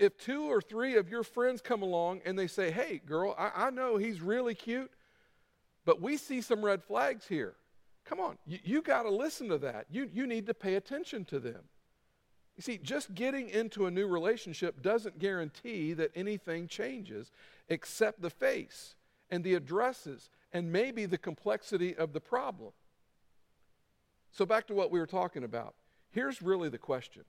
If 0.00 0.18
two 0.18 0.44
or 0.44 0.60
three 0.60 0.96
of 0.96 1.08
your 1.08 1.22
friends 1.22 1.60
come 1.60 1.82
along 1.82 2.22
and 2.24 2.38
they 2.38 2.46
say, 2.46 2.70
hey, 2.70 3.00
girl, 3.04 3.34
I, 3.38 3.66
I 3.66 3.70
know 3.70 3.96
he's 3.96 4.20
really 4.20 4.54
cute, 4.54 4.90
but 5.84 6.00
we 6.00 6.16
see 6.16 6.40
some 6.40 6.64
red 6.64 6.82
flags 6.82 7.26
here. 7.26 7.54
Come 8.04 8.20
on, 8.20 8.38
you, 8.46 8.58
you 8.64 8.82
got 8.82 9.04
to 9.04 9.10
listen 9.10 9.48
to 9.48 9.58
that. 9.58 9.86
You, 9.90 10.08
you 10.12 10.26
need 10.26 10.46
to 10.46 10.54
pay 10.54 10.74
attention 10.74 11.24
to 11.26 11.38
them. 11.38 11.62
You 12.56 12.62
see, 12.62 12.78
just 12.78 13.14
getting 13.14 13.48
into 13.48 13.86
a 13.86 13.90
new 13.90 14.06
relationship 14.06 14.82
doesn't 14.82 15.18
guarantee 15.18 15.94
that 15.94 16.10
anything 16.14 16.68
changes 16.68 17.30
except 17.68 18.20
the 18.20 18.30
face 18.30 18.94
and 19.30 19.42
the 19.42 19.54
addresses 19.54 20.28
and 20.52 20.70
maybe 20.70 21.06
the 21.06 21.18
complexity 21.18 21.96
of 21.96 22.12
the 22.12 22.20
problem. 22.20 22.72
So, 24.32 24.44
back 24.44 24.66
to 24.66 24.74
what 24.74 24.90
we 24.90 24.98
were 24.98 25.06
talking 25.06 25.44
about. 25.44 25.74
Here's 26.10 26.42
really 26.42 26.68
the 26.68 26.78
question 26.78 27.24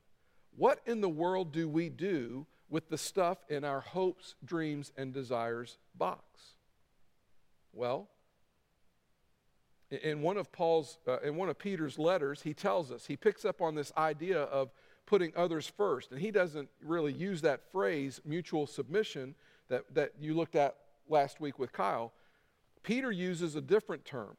What 0.56 0.80
in 0.86 1.02
the 1.02 1.10
world 1.10 1.52
do 1.52 1.70
we 1.70 1.90
do 1.90 2.46
with 2.74 2.90
the 2.90 2.98
stuff 2.98 3.38
in 3.50 3.64
our 3.64 3.82
hopes, 3.82 4.34
dreams, 4.44 4.92
and 4.98 5.14
desires 5.14 5.78
box? 5.94 6.56
Well, 7.72 8.10
in 9.92 10.24
one 10.24 10.38
of 10.38 10.52
Paul's, 10.52 10.98
uh, 11.08 11.20
in 11.20 11.36
one 11.36 11.50
of 11.50 11.60
Peter's 11.60 12.00
letters, 12.00 12.42
he 12.42 12.56
tells 12.56 12.92
us, 12.92 13.06
he 13.06 13.16
picks 13.16 13.46
up 13.46 13.62
on 13.62 13.76
this 13.76 13.94
idea 13.96 14.42
of 14.42 14.72
putting 15.06 15.32
others 15.36 15.72
first. 15.78 16.12
And 16.12 16.20
he 16.20 16.32
doesn't 16.32 16.68
really 16.84 17.14
use 17.14 17.42
that 17.42 17.62
phrase, 17.72 18.20
mutual 18.26 18.66
submission, 18.66 19.36
that, 19.70 19.84
that 19.94 20.14
you 20.20 20.34
looked 20.34 20.56
at 20.56 20.76
last 21.08 21.40
week 21.40 21.60
with 21.60 21.72
Kyle. 21.74 22.12
Peter 22.82 23.12
uses 23.12 23.56
a 23.56 23.62
different 23.62 24.04
term. 24.04 24.36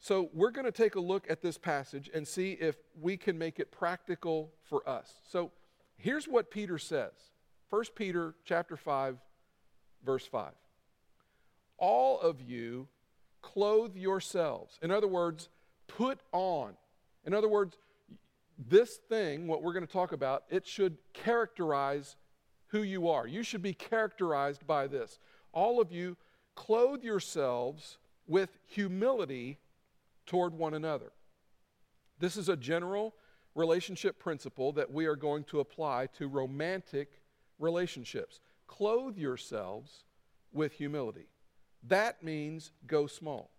So 0.00 0.28
we're 0.34 0.50
going 0.50 0.66
to 0.66 0.72
take 0.72 0.96
a 0.96 1.00
look 1.00 1.30
at 1.30 1.40
this 1.40 1.56
passage 1.56 2.10
and 2.12 2.28
see 2.28 2.52
if 2.52 2.76
we 3.00 3.16
can 3.16 3.38
make 3.38 3.58
it 3.58 3.72
practical 3.72 4.52
for 4.64 4.86
us. 4.86 5.14
So 5.26 5.50
here's 5.96 6.28
what 6.28 6.50
Peter 6.50 6.76
says. 6.76 7.12
1 7.70 7.84
Peter 7.94 8.34
chapter 8.44 8.76
5 8.76 9.16
verse 10.04 10.26
5. 10.26 10.52
All 11.78 12.20
of 12.20 12.40
you 12.40 12.88
clothe 13.42 13.96
yourselves. 13.96 14.78
In 14.82 14.90
other 14.90 15.08
words, 15.08 15.48
put 15.86 16.20
on. 16.32 16.74
In 17.24 17.32
other 17.32 17.48
words, 17.48 17.76
this 18.58 18.96
thing, 19.08 19.46
what 19.46 19.62
we're 19.62 19.72
going 19.72 19.86
to 19.86 19.92
talk 19.92 20.12
about, 20.12 20.44
it 20.50 20.66
should 20.66 20.98
characterize 21.12 22.16
who 22.68 22.82
you 22.82 23.08
are. 23.08 23.26
You 23.26 23.42
should 23.42 23.62
be 23.62 23.72
characterized 23.72 24.66
by 24.66 24.86
this. 24.86 25.18
All 25.52 25.80
of 25.80 25.90
you 25.90 26.16
clothe 26.54 27.02
yourselves 27.02 27.98
with 28.26 28.58
humility 28.66 29.58
toward 30.26 30.54
one 30.54 30.74
another. 30.74 31.12
This 32.18 32.36
is 32.36 32.48
a 32.48 32.56
general 32.56 33.14
relationship 33.54 34.18
principle 34.18 34.72
that 34.72 34.92
we 34.92 35.06
are 35.06 35.16
going 35.16 35.44
to 35.44 35.60
apply 35.60 36.06
to 36.18 36.28
romantic 36.28 37.19
relationships. 37.60 38.40
Clothe 38.66 39.16
yourselves 39.16 40.04
with 40.52 40.72
humility. 40.72 41.28
That 41.86 42.22
means 42.22 42.72
go 42.86 43.06
small. 43.06 43.50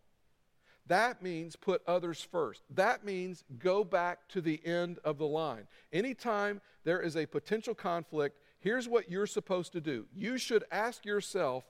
That 0.88 1.22
means 1.22 1.55
put 1.55 1.81
others 1.88 2.22
first. 2.22 2.63
That 2.70 3.05
means 3.05 3.43
go 3.60 3.84
back 3.84 4.27
to 4.29 4.41
the 4.41 4.60
end 4.65 5.00
of 5.05 5.17
the 5.17 5.27
line. 5.27 5.67
Anytime 5.93 6.60
there 6.84 7.01
is 7.01 7.15
a 7.15 7.25
potential 7.25 7.75
conflict, 7.75 8.39
here's 8.60 8.89
what 8.89 9.10
you're 9.10 9.27
supposed 9.27 9.72
to 9.74 9.81
do. 9.81 10.05
You 10.13 10.38
should 10.38 10.63
ask 10.72 11.05
yourself, 11.05 11.63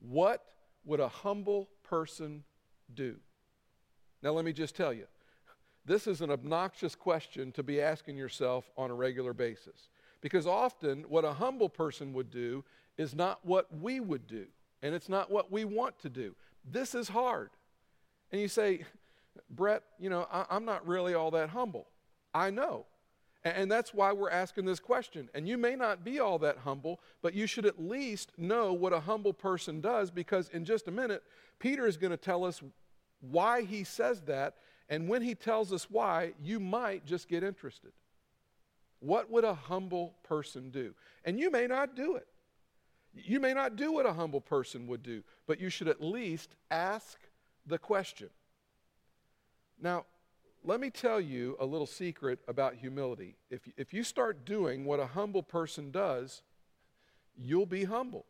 what 0.00 0.44
would 0.84 1.00
a 1.00 1.08
humble 1.08 1.68
person 1.82 2.44
do? 2.94 3.16
Now, 4.22 4.30
let 4.30 4.44
me 4.44 4.52
just 4.52 4.76
tell 4.76 4.92
you, 4.92 5.06
this 5.84 6.06
is 6.06 6.20
an 6.20 6.30
obnoxious 6.30 6.94
question 6.94 7.50
to 7.52 7.62
be 7.62 7.80
asking 7.80 8.16
yourself 8.16 8.70
on 8.76 8.90
a 8.90 8.94
regular 8.94 9.32
basis. 9.32 9.88
Because 10.22 10.46
often, 10.46 11.04
what 11.08 11.24
a 11.24 11.34
humble 11.34 11.68
person 11.68 12.14
would 12.14 12.30
do 12.30 12.64
is 12.96 13.14
not 13.14 13.40
what 13.44 13.66
we 13.76 14.00
would 14.00 14.26
do, 14.26 14.46
and 14.80 14.94
it's 14.94 15.08
not 15.08 15.30
what 15.30 15.52
we 15.52 15.64
want 15.64 15.98
to 15.98 16.08
do. 16.08 16.34
This 16.64 16.94
is 16.94 17.08
hard. 17.08 17.50
And 18.30 18.40
you 18.40 18.48
say, 18.48 18.84
Brett, 19.50 19.82
you 19.98 20.08
know, 20.08 20.26
I, 20.32 20.56
am 20.56 20.64
not 20.64 20.86
really 20.86 21.14
all 21.14 21.32
that 21.32 21.50
humble. 21.50 21.88
I 22.32 22.50
know. 22.50 22.86
And, 23.44 23.56
and 23.56 23.72
that's 23.72 23.92
why 23.92 24.12
we're 24.12 24.30
asking 24.30 24.64
this 24.64 24.80
question. 24.80 25.28
And 25.34 25.48
you 25.48 25.58
may 25.58 25.74
not 25.74 26.04
be 26.04 26.20
all 26.20 26.38
that 26.38 26.58
humble, 26.58 27.00
but 27.20 27.34
you 27.34 27.46
should 27.46 27.66
at 27.66 27.82
least 27.82 28.32
know 28.38 28.72
what 28.72 28.92
a 28.92 29.00
humble 29.00 29.32
person 29.32 29.80
does 29.80 30.10
because 30.10 30.48
in 30.50 30.64
just 30.64 30.88
a 30.88 30.92
minute, 30.92 31.22
Peter 31.58 31.86
is 31.86 31.96
going 31.96 32.12
to 32.12 32.16
tell 32.16 32.44
us 32.44 32.62
why 33.20 33.62
he 33.62 33.84
says 33.84 34.22
that. 34.22 34.54
And 34.88 35.08
when 35.08 35.22
he 35.22 35.34
tells 35.34 35.72
us 35.72 35.88
why, 35.90 36.32
you 36.42 36.60
might 36.60 37.06
just 37.06 37.28
get 37.28 37.42
interested. 37.42 37.92
What 39.02 39.28
would 39.32 39.42
a 39.42 39.54
humble 39.54 40.14
person 40.22 40.70
do? 40.70 40.94
And 41.24 41.38
you 41.38 41.50
may 41.50 41.66
not 41.66 41.96
do 41.96 42.14
it. 42.14 42.28
You 43.12 43.40
may 43.40 43.52
not 43.52 43.74
do 43.74 43.92
what 43.92 44.06
a 44.06 44.12
humble 44.12 44.40
person 44.40 44.86
would 44.86 45.02
do, 45.02 45.24
but 45.48 45.60
you 45.60 45.70
should 45.70 45.88
at 45.88 46.00
least 46.00 46.54
ask 46.70 47.18
the 47.66 47.78
question. 47.78 48.30
Now, 49.80 50.04
let 50.62 50.78
me 50.78 50.88
tell 50.88 51.20
you 51.20 51.56
a 51.58 51.66
little 51.66 51.86
secret 51.86 52.38
about 52.46 52.76
humility. 52.76 53.34
If, 53.50 53.62
if 53.76 53.92
you 53.92 54.04
start 54.04 54.44
doing 54.44 54.84
what 54.84 55.00
a 55.00 55.06
humble 55.06 55.42
person 55.42 55.90
does, 55.90 56.42
you'll 57.36 57.66
be 57.66 57.82
humble. 57.82 58.24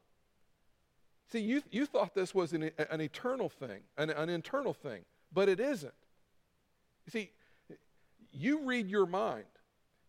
See, 1.31 1.41
you, 1.41 1.63
you 1.71 1.85
thought 1.85 2.15
this 2.15 2.35
was 2.35 2.55
an, 2.55 2.71
an 2.91 3.03
eternal 3.03 3.51
thing, 3.51 3.83
an, 3.99 4.09
an 4.09 4.31
internal 4.31 4.73
thing, 4.73 5.03
but 5.31 5.51
it 5.51 5.61
isn't. 5.61 5.95
You 7.05 7.11
see, 7.11 7.31
you 8.33 8.65
read 8.65 8.89
your 8.89 9.05
mind. 9.07 9.45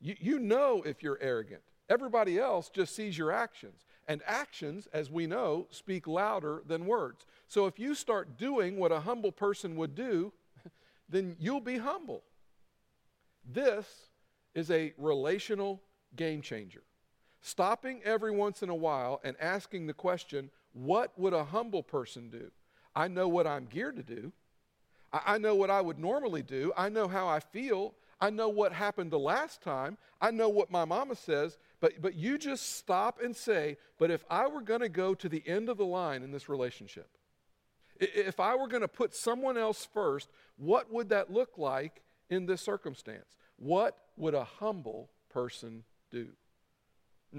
You, 0.03 0.15
you 0.19 0.39
know 0.39 0.83
if 0.85 1.01
you're 1.01 1.17
arrogant. 1.21 1.61
Everybody 1.89 2.37
else 2.37 2.69
just 2.69 2.93
sees 2.93 3.17
your 3.17 3.31
actions. 3.31 3.85
And 4.05 4.21
actions, 4.27 4.87
as 4.91 5.09
we 5.09 5.25
know, 5.27 5.67
speak 5.71 6.07
louder 6.07 6.61
than 6.67 6.85
words. 6.85 7.25
So 7.47 7.67
if 7.67 7.79
you 7.79 7.95
start 7.95 8.37
doing 8.37 8.77
what 8.77 8.91
a 8.91 8.99
humble 8.99 9.31
person 9.31 9.77
would 9.77 9.95
do, 9.95 10.33
then 11.09 11.37
you'll 11.39 11.61
be 11.61 11.77
humble. 11.77 12.23
This 13.49 13.87
is 14.53 14.69
a 14.69 14.93
relational 14.97 15.81
game 16.17 16.41
changer. 16.41 16.83
Stopping 17.39 18.01
every 18.03 18.31
once 18.31 18.61
in 18.61 18.69
a 18.69 18.75
while 18.75 19.21
and 19.23 19.37
asking 19.39 19.87
the 19.87 19.93
question, 19.93 20.49
what 20.73 21.17
would 21.17 21.33
a 21.33 21.45
humble 21.45 21.83
person 21.83 22.29
do? 22.29 22.51
I 22.93 23.07
know 23.07 23.29
what 23.29 23.47
I'm 23.47 23.65
geared 23.65 23.95
to 23.95 24.03
do. 24.03 24.33
I, 25.13 25.21
I 25.25 25.37
know 25.37 25.55
what 25.55 25.69
I 25.69 25.79
would 25.79 25.97
normally 25.97 26.43
do. 26.43 26.73
I 26.75 26.89
know 26.89 27.07
how 27.07 27.29
I 27.29 27.39
feel. 27.39 27.93
I 28.23 28.29
know 28.29 28.47
what 28.47 28.71
happened 28.71 29.11
the 29.11 29.19
last 29.19 29.61
time. 29.61 29.97
I 30.21 30.31
know 30.31 30.47
what 30.47 30.71
my 30.71 30.85
mama 30.85 31.13
says. 31.15 31.57
But, 31.81 32.01
but 32.01 32.15
you 32.15 32.37
just 32.37 32.77
stop 32.77 33.19
and 33.21 33.35
say, 33.35 33.75
but 33.99 34.09
if 34.11 34.23
I 34.29 34.47
were 34.47 34.61
going 34.61 34.79
to 34.79 34.87
go 34.87 35.13
to 35.13 35.27
the 35.27 35.43
end 35.45 35.67
of 35.67 35.75
the 35.75 35.85
line 35.85 36.23
in 36.23 36.31
this 36.31 36.47
relationship, 36.47 37.09
if 37.99 38.39
I 38.39 38.55
were 38.55 38.69
going 38.69 38.81
to 38.81 38.87
put 38.87 39.13
someone 39.13 39.57
else 39.57 39.85
first, 39.93 40.29
what 40.55 40.89
would 40.89 41.09
that 41.09 41.33
look 41.33 41.57
like 41.57 42.01
in 42.29 42.45
this 42.45 42.61
circumstance? 42.61 43.35
What 43.57 43.97
would 44.15 44.35
a 44.35 44.45
humble 44.45 45.09
person 45.29 45.83
do? 46.09 46.29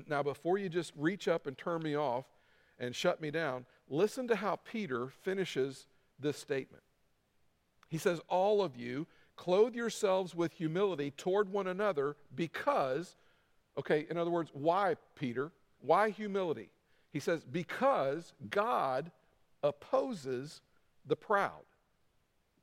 Now, 0.06 0.22
before 0.22 0.58
you 0.58 0.68
just 0.68 0.92
reach 0.98 1.28
up 1.28 1.46
and 1.46 1.56
turn 1.56 1.82
me 1.82 1.96
off, 1.96 2.26
and 2.78 2.94
shut 2.94 3.22
me 3.22 3.30
down, 3.30 3.64
listen 3.88 4.28
to 4.28 4.36
how 4.36 4.56
Peter 4.56 5.08
finishes 5.08 5.86
this 6.18 6.36
statement. 6.36 6.82
He 7.88 7.98
says, 7.98 8.20
All 8.28 8.62
of 8.62 8.76
you, 8.76 9.06
clothe 9.36 9.74
yourselves 9.74 10.34
with 10.34 10.52
humility 10.52 11.10
toward 11.10 11.50
one 11.50 11.66
another 11.66 12.16
because, 12.34 13.16
okay, 13.78 14.06
in 14.08 14.16
other 14.16 14.30
words, 14.30 14.50
why, 14.52 14.96
Peter? 15.16 15.52
Why 15.80 16.10
humility? 16.10 16.70
He 17.12 17.20
says, 17.20 17.44
Because 17.44 18.32
God 18.50 19.10
opposes 19.62 20.60
the 21.06 21.16
proud. 21.16 21.62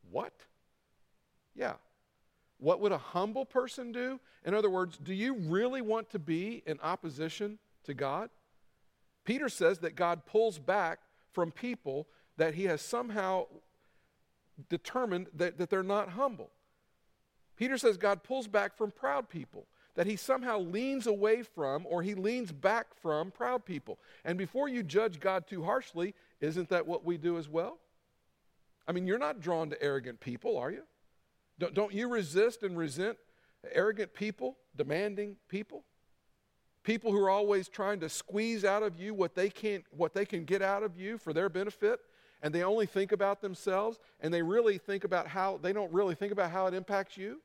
What? 0.10 0.34
Yeah. 1.56 1.74
What 2.58 2.80
would 2.80 2.92
a 2.92 2.98
humble 2.98 3.46
person 3.46 3.92
do? 3.92 4.20
In 4.46 4.54
other 4.54 4.70
words, 4.70 4.98
do 4.98 5.14
you 5.14 5.36
really 5.36 5.82
want 5.82 6.10
to 6.12 6.20
be 6.20 6.64
in 6.66 6.80
opposition 6.82 7.60
to 7.86 7.94
God? 7.94 8.30
Peter 9.24 9.50
says 9.50 9.80
that 9.80 9.96
God 9.96 10.26
pulls 10.26 10.60
back 10.60 11.00
from 11.32 11.52
people 11.52 12.08
that 12.38 12.56
he 12.56 12.66
has 12.66 12.82
somehow 12.82 13.46
determined 14.70 15.28
that, 15.36 15.58
that 15.58 15.70
they're 15.70 15.84
not 15.84 16.10
humble. 16.10 16.52
Peter 17.58 17.78
says 17.78 17.98
God 17.98 18.24
pulls 18.24 18.48
back 18.48 18.76
from 18.76 18.92
proud 18.92 19.30
people, 19.30 19.66
that 19.96 20.08
he 20.08 20.16
somehow 20.16 20.60
leans 20.60 21.08
away 21.08 21.44
from 21.44 21.86
or 21.88 22.02
he 22.02 22.16
leans 22.16 22.52
back 22.52 22.88
from 23.02 23.32
proud 23.32 23.66
people. 23.66 24.00
And 24.24 24.38
before 24.38 24.68
you 24.68 24.84
judge 24.84 25.20
God 25.20 25.48
too 25.48 25.64
harshly, 25.64 26.14
isn't 26.40 26.70
that 26.70 26.88
what 26.88 27.06
we 27.06 27.18
do 27.18 27.38
as 27.38 27.48
well? 27.50 27.78
I 28.88 28.94
mean, 28.94 29.06
you're 29.06 29.20
not 29.20 29.42
drawn 29.42 29.70
to 29.70 29.82
arrogant 29.82 30.20
people, 30.20 30.58
are 30.58 30.72
you? 30.72 30.84
Don't, 31.60 31.94
you 31.94 32.08
resist 32.08 32.64
and 32.64 32.76
resent 32.78 33.18
arrogant 33.72 34.14
people, 34.14 34.58
demanding 34.76 35.36
people? 35.48 35.84
People 36.84 37.12
who 37.12 37.20
are 37.20 37.30
always 37.30 37.70
trying 37.70 38.00
to 38.00 38.10
squeeze 38.10 38.66
out 38.66 38.82
of 38.82 39.00
you 39.00 39.14
what 39.14 39.36
they 39.36 39.50
can't 39.50 39.86
what 39.92 40.16
they 40.16 40.26
can 40.26 40.46
get 40.46 40.64
out 40.64 40.82
of 40.82 40.98
you 40.98 41.20
for 41.20 41.32
their 41.32 41.48
benefit 41.48 42.00
and 42.42 42.54
they 42.54 42.64
only 42.64 42.86
think 42.86 43.12
about 43.12 43.42
themselves 43.42 44.00
and 44.20 44.34
they 44.34 44.42
really 44.42 44.78
think 44.78 45.04
about 45.04 45.28
how 45.28 45.60
they 45.62 45.74
don't 45.74 45.92
really 45.94 46.16
think 46.16 46.32
about 46.32 46.52
how 46.52 46.68
it 46.68 46.74
impacts 46.74 47.18
you. 47.18 47.42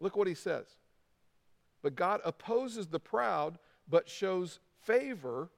Look 0.00 0.16
what 0.16 0.26
he 0.26 0.34
says. 0.34 0.66
But 1.82 1.94
God 1.94 2.20
opposes 2.24 2.86
the 2.86 3.00
proud 3.00 3.58
but 3.88 4.08
shows 4.08 4.60
favor 4.82 5.50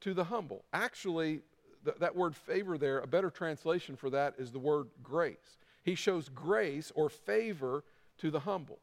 to 0.00 0.14
the 0.14 0.24
humble. 0.24 0.64
Actually, 0.72 1.40
th- 1.84 1.96
that 1.98 2.14
word 2.14 2.36
favor 2.36 2.78
there, 2.78 3.00
a 3.00 3.06
better 3.06 3.30
translation 3.30 3.96
for 3.96 4.10
that 4.10 4.34
is 4.38 4.50
the 4.50 4.58
word 4.58 4.88
grace. 5.02 5.58
He 5.82 5.94
shows 5.94 6.28
grace 6.28 6.92
or 6.94 7.08
favor 7.08 7.84
to 8.18 8.30
the 8.30 8.40
humble. 8.40 8.78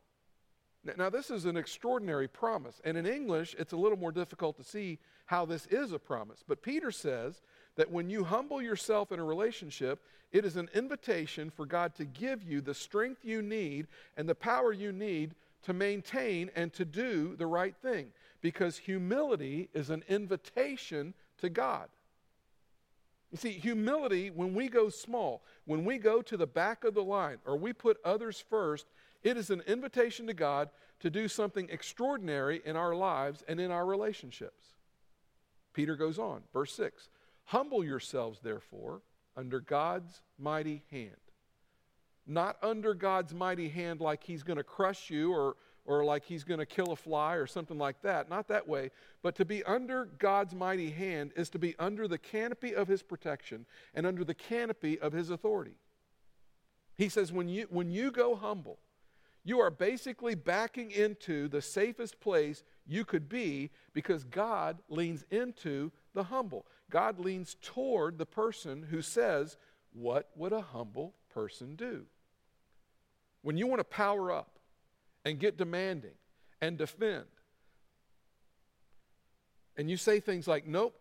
Now, 0.97 1.11
this 1.11 1.29
is 1.29 1.45
an 1.45 1.57
extraordinary 1.57 2.27
promise. 2.27 2.81
And 2.83 2.97
in 2.97 3.05
English, 3.05 3.55
it's 3.59 3.73
a 3.73 3.77
little 3.77 3.99
more 3.99 4.11
difficult 4.11 4.57
to 4.57 4.63
see 4.63 4.97
how 5.27 5.45
this 5.45 5.67
is 5.67 5.91
a 5.91 5.99
promise. 5.99 6.43
But 6.47 6.63
Peter 6.63 6.91
says 6.91 7.41
that 7.75 7.91
when 7.91 8.09
you 8.09 8.23
humble 8.23 8.61
yourself 8.61 9.11
in 9.11 9.19
a 9.19 9.23
relationship, 9.23 9.99
it 10.31 10.45
is 10.45 10.55
an 10.55 10.69
invitation 10.73 11.49
for 11.49 11.65
God 11.65 11.95
to 11.95 12.05
give 12.05 12.43
you 12.43 12.61
the 12.61 12.73
strength 12.73 13.23
you 13.23 13.41
need 13.41 13.87
and 14.15 14.27
the 14.27 14.35
power 14.35 14.71
you 14.71 14.91
need 14.91 15.35
to 15.63 15.73
maintain 15.73 16.49
and 16.55 16.73
to 16.73 16.85
do 16.85 17.35
the 17.35 17.45
right 17.45 17.75
thing. 17.81 18.07
Because 18.41 18.77
humility 18.77 19.69
is 19.73 19.89
an 19.89 20.03
invitation 20.07 21.13
to 21.39 21.49
God. 21.49 21.87
You 23.31 23.37
see, 23.37 23.51
humility, 23.51 24.29
when 24.29 24.53
we 24.53 24.67
go 24.67 24.89
small, 24.89 25.43
when 25.65 25.85
we 25.85 25.97
go 25.97 26.21
to 26.21 26.35
the 26.35 26.47
back 26.47 26.83
of 26.83 26.93
the 26.93 27.03
line, 27.03 27.37
or 27.45 27.55
we 27.55 27.71
put 27.71 27.97
others 28.03 28.43
first, 28.49 28.87
it 29.23 29.37
is 29.37 29.49
an 29.49 29.61
invitation 29.67 30.27
to 30.27 30.33
God 30.33 30.69
to 30.99 31.09
do 31.09 31.27
something 31.27 31.69
extraordinary 31.69 32.61
in 32.65 32.75
our 32.75 32.93
lives 32.93 33.43
and 33.47 33.59
in 33.59 33.71
our 33.71 33.85
relationships. 33.85 34.65
Peter 35.73 35.95
goes 35.95 36.19
on, 36.19 36.41
verse 36.53 36.73
6 36.73 37.09
Humble 37.45 37.83
yourselves, 37.83 38.39
therefore, 38.41 39.01
under 39.35 39.59
God's 39.59 40.21
mighty 40.37 40.83
hand. 40.91 41.15
Not 42.27 42.57
under 42.61 42.93
God's 42.93 43.33
mighty 43.33 43.69
hand 43.69 43.99
like 43.99 44.23
he's 44.23 44.43
going 44.43 44.57
to 44.57 44.63
crush 44.63 45.09
you 45.09 45.33
or, 45.33 45.55
or 45.85 46.05
like 46.05 46.23
he's 46.23 46.43
going 46.43 46.59
to 46.59 46.65
kill 46.65 46.91
a 46.91 46.95
fly 46.95 47.35
or 47.35 47.47
something 47.47 47.77
like 47.77 48.01
that. 48.03 48.29
Not 48.29 48.47
that 48.49 48.67
way. 48.67 48.91
But 49.21 49.35
to 49.35 49.45
be 49.45 49.63
under 49.63 50.05
God's 50.05 50.53
mighty 50.53 50.91
hand 50.91 51.31
is 51.35 51.49
to 51.49 51.59
be 51.59 51.75
under 51.79 52.07
the 52.07 52.17
canopy 52.17 52.75
of 52.75 52.87
his 52.87 53.01
protection 53.01 53.65
and 53.93 54.05
under 54.05 54.23
the 54.23 54.33
canopy 54.35 54.99
of 54.99 55.13
his 55.13 55.29
authority. 55.29 55.75
He 56.95 57.09
says, 57.09 57.31
when 57.31 57.49
you, 57.49 57.65
when 57.69 57.89
you 57.89 58.11
go 58.11 58.35
humble, 58.35 58.77
you 59.43 59.59
are 59.59 59.71
basically 59.71 60.35
backing 60.35 60.91
into 60.91 61.47
the 61.47 61.61
safest 61.61 62.19
place 62.19 62.63
you 62.85 63.03
could 63.03 63.27
be 63.27 63.71
because 63.93 64.23
God 64.23 64.77
leans 64.87 65.25
into 65.31 65.91
the 66.13 66.23
humble. 66.23 66.67
God 66.91 67.19
leans 67.19 67.57
toward 67.61 68.17
the 68.17 68.25
person 68.25 68.83
who 68.83 69.01
says, 69.01 69.57
What 69.93 70.29
would 70.35 70.53
a 70.53 70.61
humble 70.61 71.15
person 71.33 71.75
do? 71.75 72.05
When 73.41 73.57
you 73.57 73.65
want 73.65 73.79
to 73.79 73.85
power 73.85 74.31
up 74.31 74.59
and 75.25 75.39
get 75.39 75.57
demanding 75.57 76.13
and 76.61 76.77
defend, 76.77 77.25
and 79.75 79.89
you 79.89 79.97
say 79.97 80.19
things 80.19 80.47
like, 80.47 80.67
Nope, 80.67 80.95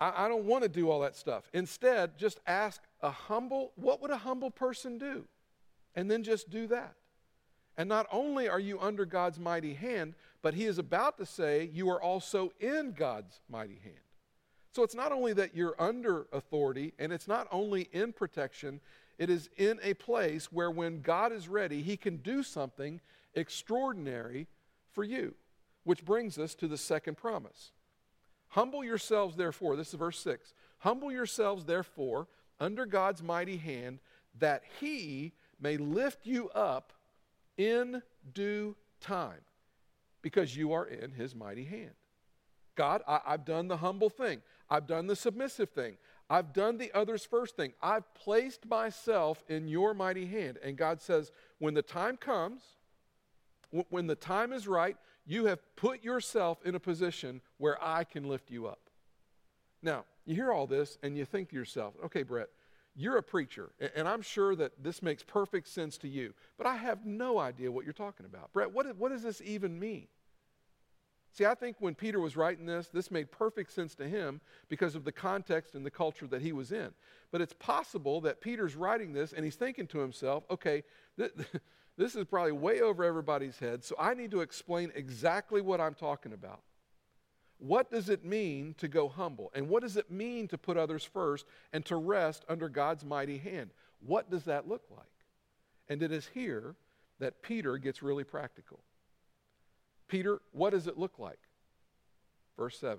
I, 0.00 0.24
I 0.24 0.28
don't 0.28 0.44
want 0.44 0.64
to 0.64 0.68
do 0.68 0.90
all 0.90 1.00
that 1.00 1.14
stuff. 1.14 1.48
Instead, 1.52 2.18
just 2.18 2.40
ask 2.46 2.80
a 3.00 3.10
humble, 3.10 3.72
what 3.76 4.02
would 4.02 4.10
a 4.10 4.16
humble 4.16 4.50
person 4.50 4.98
do? 4.98 5.24
And 5.94 6.10
then 6.10 6.24
just 6.24 6.50
do 6.50 6.66
that. 6.68 6.94
And 7.76 7.88
not 7.88 8.06
only 8.10 8.48
are 8.48 8.60
you 8.60 8.80
under 8.80 9.04
God's 9.04 9.38
mighty 9.38 9.74
hand, 9.74 10.14
but 10.42 10.54
he 10.54 10.64
is 10.64 10.78
about 10.78 11.18
to 11.18 11.26
say 11.26 11.70
you 11.72 11.88
are 11.88 12.02
also 12.02 12.52
in 12.60 12.92
God's 12.92 13.40
mighty 13.48 13.78
hand. 13.82 14.01
So 14.72 14.82
it's 14.82 14.94
not 14.94 15.12
only 15.12 15.34
that 15.34 15.54
you're 15.54 15.76
under 15.78 16.26
authority, 16.32 16.94
and 16.98 17.12
it's 17.12 17.28
not 17.28 17.46
only 17.52 17.88
in 17.92 18.12
protection, 18.12 18.80
it 19.18 19.28
is 19.28 19.50
in 19.58 19.78
a 19.82 19.94
place 19.94 20.50
where 20.50 20.70
when 20.70 21.02
God 21.02 21.30
is 21.30 21.46
ready, 21.46 21.82
he 21.82 21.96
can 21.96 22.16
do 22.16 22.42
something 22.42 23.00
extraordinary 23.34 24.46
for 24.90 25.04
you. 25.04 25.34
Which 25.84 26.04
brings 26.04 26.38
us 26.38 26.54
to 26.56 26.68
the 26.68 26.78
second 26.78 27.16
promise. 27.16 27.72
Humble 28.48 28.84
yourselves, 28.84 29.36
therefore, 29.36 29.76
this 29.76 29.88
is 29.88 29.94
verse 29.94 30.18
6. 30.20 30.54
Humble 30.78 31.10
yourselves, 31.10 31.64
therefore, 31.64 32.28
under 32.60 32.86
God's 32.86 33.22
mighty 33.22 33.56
hand, 33.56 33.98
that 34.38 34.62
he 34.80 35.32
may 35.60 35.76
lift 35.76 36.26
you 36.26 36.48
up 36.50 36.92
in 37.56 38.02
due 38.32 38.76
time 39.00 39.40
because 40.22 40.56
you 40.56 40.72
are 40.72 40.86
in 40.86 41.10
his 41.10 41.34
mighty 41.34 41.64
hand. 41.64 41.92
God, 42.74 43.02
I, 43.06 43.20
have 43.26 43.44
done 43.44 43.68
the 43.68 43.76
humble 43.76 44.10
thing. 44.10 44.40
I've 44.72 44.86
done 44.86 45.06
the 45.06 45.14
submissive 45.14 45.68
thing. 45.68 45.98
I've 46.30 46.54
done 46.54 46.78
the 46.78 46.90
others 46.94 47.26
first 47.26 47.56
thing. 47.56 47.74
I've 47.82 48.14
placed 48.14 48.64
myself 48.64 49.44
in 49.50 49.68
your 49.68 49.92
mighty 49.92 50.24
hand. 50.24 50.58
And 50.62 50.78
God 50.78 51.02
says, 51.02 51.30
when 51.58 51.74
the 51.74 51.82
time 51.82 52.16
comes, 52.16 52.62
when 53.90 54.06
the 54.06 54.14
time 54.14 54.50
is 54.50 54.66
right, 54.66 54.96
you 55.26 55.44
have 55.44 55.60
put 55.76 56.02
yourself 56.02 56.58
in 56.64 56.74
a 56.74 56.80
position 56.80 57.42
where 57.58 57.76
I 57.84 58.04
can 58.04 58.26
lift 58.26 58.50
you 58.50 58.66
up. 58.66 58.88
Now, 59.82 60.04
you 60.24 60.34
hear 60.36 60.52
all 60.52 60.66
this 60.66 60.96
and 61.02 61.18
you 61.18 61.26
think 61.26 61.50
to 61.50 61.54
yourself, 61.54 61.92
okay, 62.06 62.22
Brett, 62.22 62.48
you're 62.96 63.18
a 63.18 63.22
preacher, 63.22 63.72
and 63.94 64.08
I'm 64.08 64.22
sure 64.22 64.56
that 64.56 64.82
this 64.82 65.02
makes 65.02 65.22
perfect 65.22 65.68
sense 65.68 65.98
to 65.98 66.08
you, 66.08 66.32
but 66.56 66.66
I 66.66 66.76
have 66.76 67.04
no 67.04 67.38
idea 67.38 67.70
what 67.70 67.84
you're 67.84 67.92
talking 67.92 68.24
about. 68.24 68.54
Brett, 68.54 68.72
what, 68.72 68.96
what 68.96 69.12
does 69.12 69.22
this 69.22 69.42
even 69.42 69.78
mean? 69.78 70.06
See, 71.32 71.46
I 71.46 71.54
think 71.54 71.76
when 71.78 71.94
Peter 71.94 72.20
was 72.20 72.36
writing 72.36 72.66
this, 72.66 72.88
this 72.88 73.10
made 73.10 73.32
perfect 73.32 73.72
sense 73.72 73.94
to 73.94 74.06
him 74.06 74.42
because 74.68 74.94
of 74.94 75.04
the 75.04 75.12
context 75.12 75.74
and 75.74 75.84
the 75.84 75.90
culture 75.90 76.26
that 76.26 76.42
he 76.42 76.52
was 76.52 76.72
in. 76.72 76.90
But 77.30 77.40
it's 77.40 77.54
possible 77.54 78.20
that 78.20 78.42
Peter's 78.42 78.76
writing 78.76 79.14
this 79.14 79.32
and 79.32 79.42
he's 79.42 79.56
thinking 79.56 79.86
to 79.88 79.98
himself, 79.98 80.44
okay, 80.50 80.82
th- 81.16 81.32
this 81.96 82.14
is 82.14 82.26
probably 82.26 82.52
way 82.52 82.82
over 82.82 83.02
everybody's 83.02 83.58
head, 83.58 83.82
so 83.82 83.96
I 83.98 84.12
need 84.12 84.30
to 84.32 84.42
explain 84.42 84.92
exactly 84.94 85.62
what 85.62 85.80
I'm 85.80 85.94
talking 85.94 86.34
about. 86.34 86.60
What 87.56 87.90
does 87.90 88.10
it 88.10 88.24
mean 88.24 88.74
to 88.78 88.88
go 88.88 89.08
humble? 89.08 89.50
And 89.54 89.68
what 89.68 89.82
does 89.82 89.96
it 89.96 90.10
mean 90.10 90.48
to 90.48 90.58
put 90.58 90.76
others 90.76 91.04
first 91.04 91.46
and 91.72 91.84
to 91.86 91.96
rest 91.96 92.44
under 92.48 92.68
God's 92.68 93.04
mighty 93.04 93.38
hand? 93.38 93.70
What 94.00 94.30
does 94.30 94.44
that 94.44 94.68
look 94.68 94.82
like? 94.90 95.06
And 95.88 96.02
it 96.02 96.12
is 96.12 96.28
here 96.34 96.74
that 97.20 97.40
Peter 97.40 97.78
gets 97.78 98.02
really 98.02 98.24
practical. 98.24 98.80
Peter, 100.12 100.42
what 100.52 100.70
does 100.70 100.86
it 100.86 100.98
look 100.98 101.18
like? 101.18 101.38
Verse 102.58 102.78
7 102.78 102.98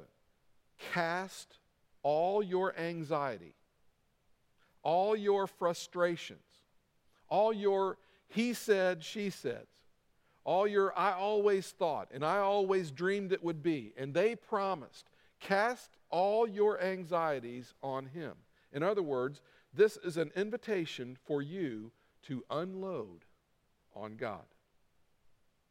Cast 0.94 1.60
all 2.02 2.42
your 2.42 2.76
anxiety, 2.76 3.54
all 4.82 5.16
your 5.16 5.46
frustrations, 5.46 6.40
all 7.30 7.54
your 7.54 8.00
he 8.30 8.56
said, 8.56 9.04
she 9.04 9.30
said, 9.30 9.68
all 10.44 10.68
your 10.68 10.92
I 10.98 11.14
always 11.14 11.70
thought 11.70 12.08
and 12.12 12.26
I 12.26 12.40
always 12.40 12.90
dreamed 12.90 13.32
it 13.32 13.44
would 13.44 13.62
be. 13.62 13.94
And 13.96 14.12
they 14.12 14.36
promised, 14.36 15.06
cast 15.40 15.92
all 16.10 16.48
your 16.48 16.82
anxieties 16.82 17.76
on 17.84 18.08
him. 18.08 18.34
In 18.72 18.82
other 18.82 19.04
words, 19.04 19.40
this 19.72 19.98
is 19.98 20.18
an 20.18 20.32
invitation 20.36 21.16
for 21.26 21.44
you 21.44 21.92
to 22.24 22.44
unload 22.50 23.26
on 23.96 24.16
God. 24.16 24.46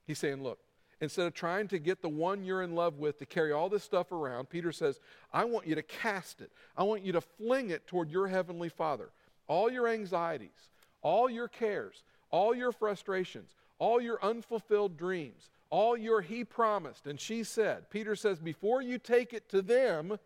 He's 0.06 0.20
saying, 0.20 0.40
look, 0.40 0.60
instead 1.02 1.26
of 1.26 1.34
trying 1.34 1.66
to 1.66 1.80
get 1.80 2.00
the 2.00 2.08
one 2.08 2.44
you're 2.44 2.62
in 2.62 2.76
love 2.76 2.98
with 2.98 3.18
to 3.18 3.26
carry 3.26 3.50
all 3.50 3.68
this 3.68 3.82
stuff 3.82 4.12
around, 4.12 4.48
Peter 4.48 4.70
says, 4.70 5.00
I 5.32 5.44
want 5.44 5.66
you 5.66 5.74
to 5.74 5.82
cast 5.82 6.40
it. 6.40 6.52
I 6.76 6.84
want 6.84 7.02
you 7.02 7.12
to 7.12 7.20
fling 7.20 7.70
it 7.70 7.88
toward 7.88 8.08
your 8.08 8.28
heavenly 8.28 8.68
Father. 8.68 9.10
All 9.48 9.68
your 9.68 9.88
anxieties, 9.88 10.70
all 11.02 11.28
your 11.28 11.48
cares, 11.48 12.04
all 12.30 12.54
your 12.54 12.70
frustrations, 12.70 13.56
all 13.80 14.00
your 14.00 14.24
unfulfilled 14.24 14.96
dreams, 14.96 15.50
all 15.70 15.96
your 15.96 16.20
he 16.20 16.44
promised 16.44 17.08
and 17.08 17.18
she 17.18 17.42
said. 17.42 17.90
Peter 17.90 18.14
says, 18.14 18.38
before 18.38 18.80
you 18.80 18.96
take 18.96 19.32
it 19.32 19.48
to 19.48 19.60
them, 19.60 20.20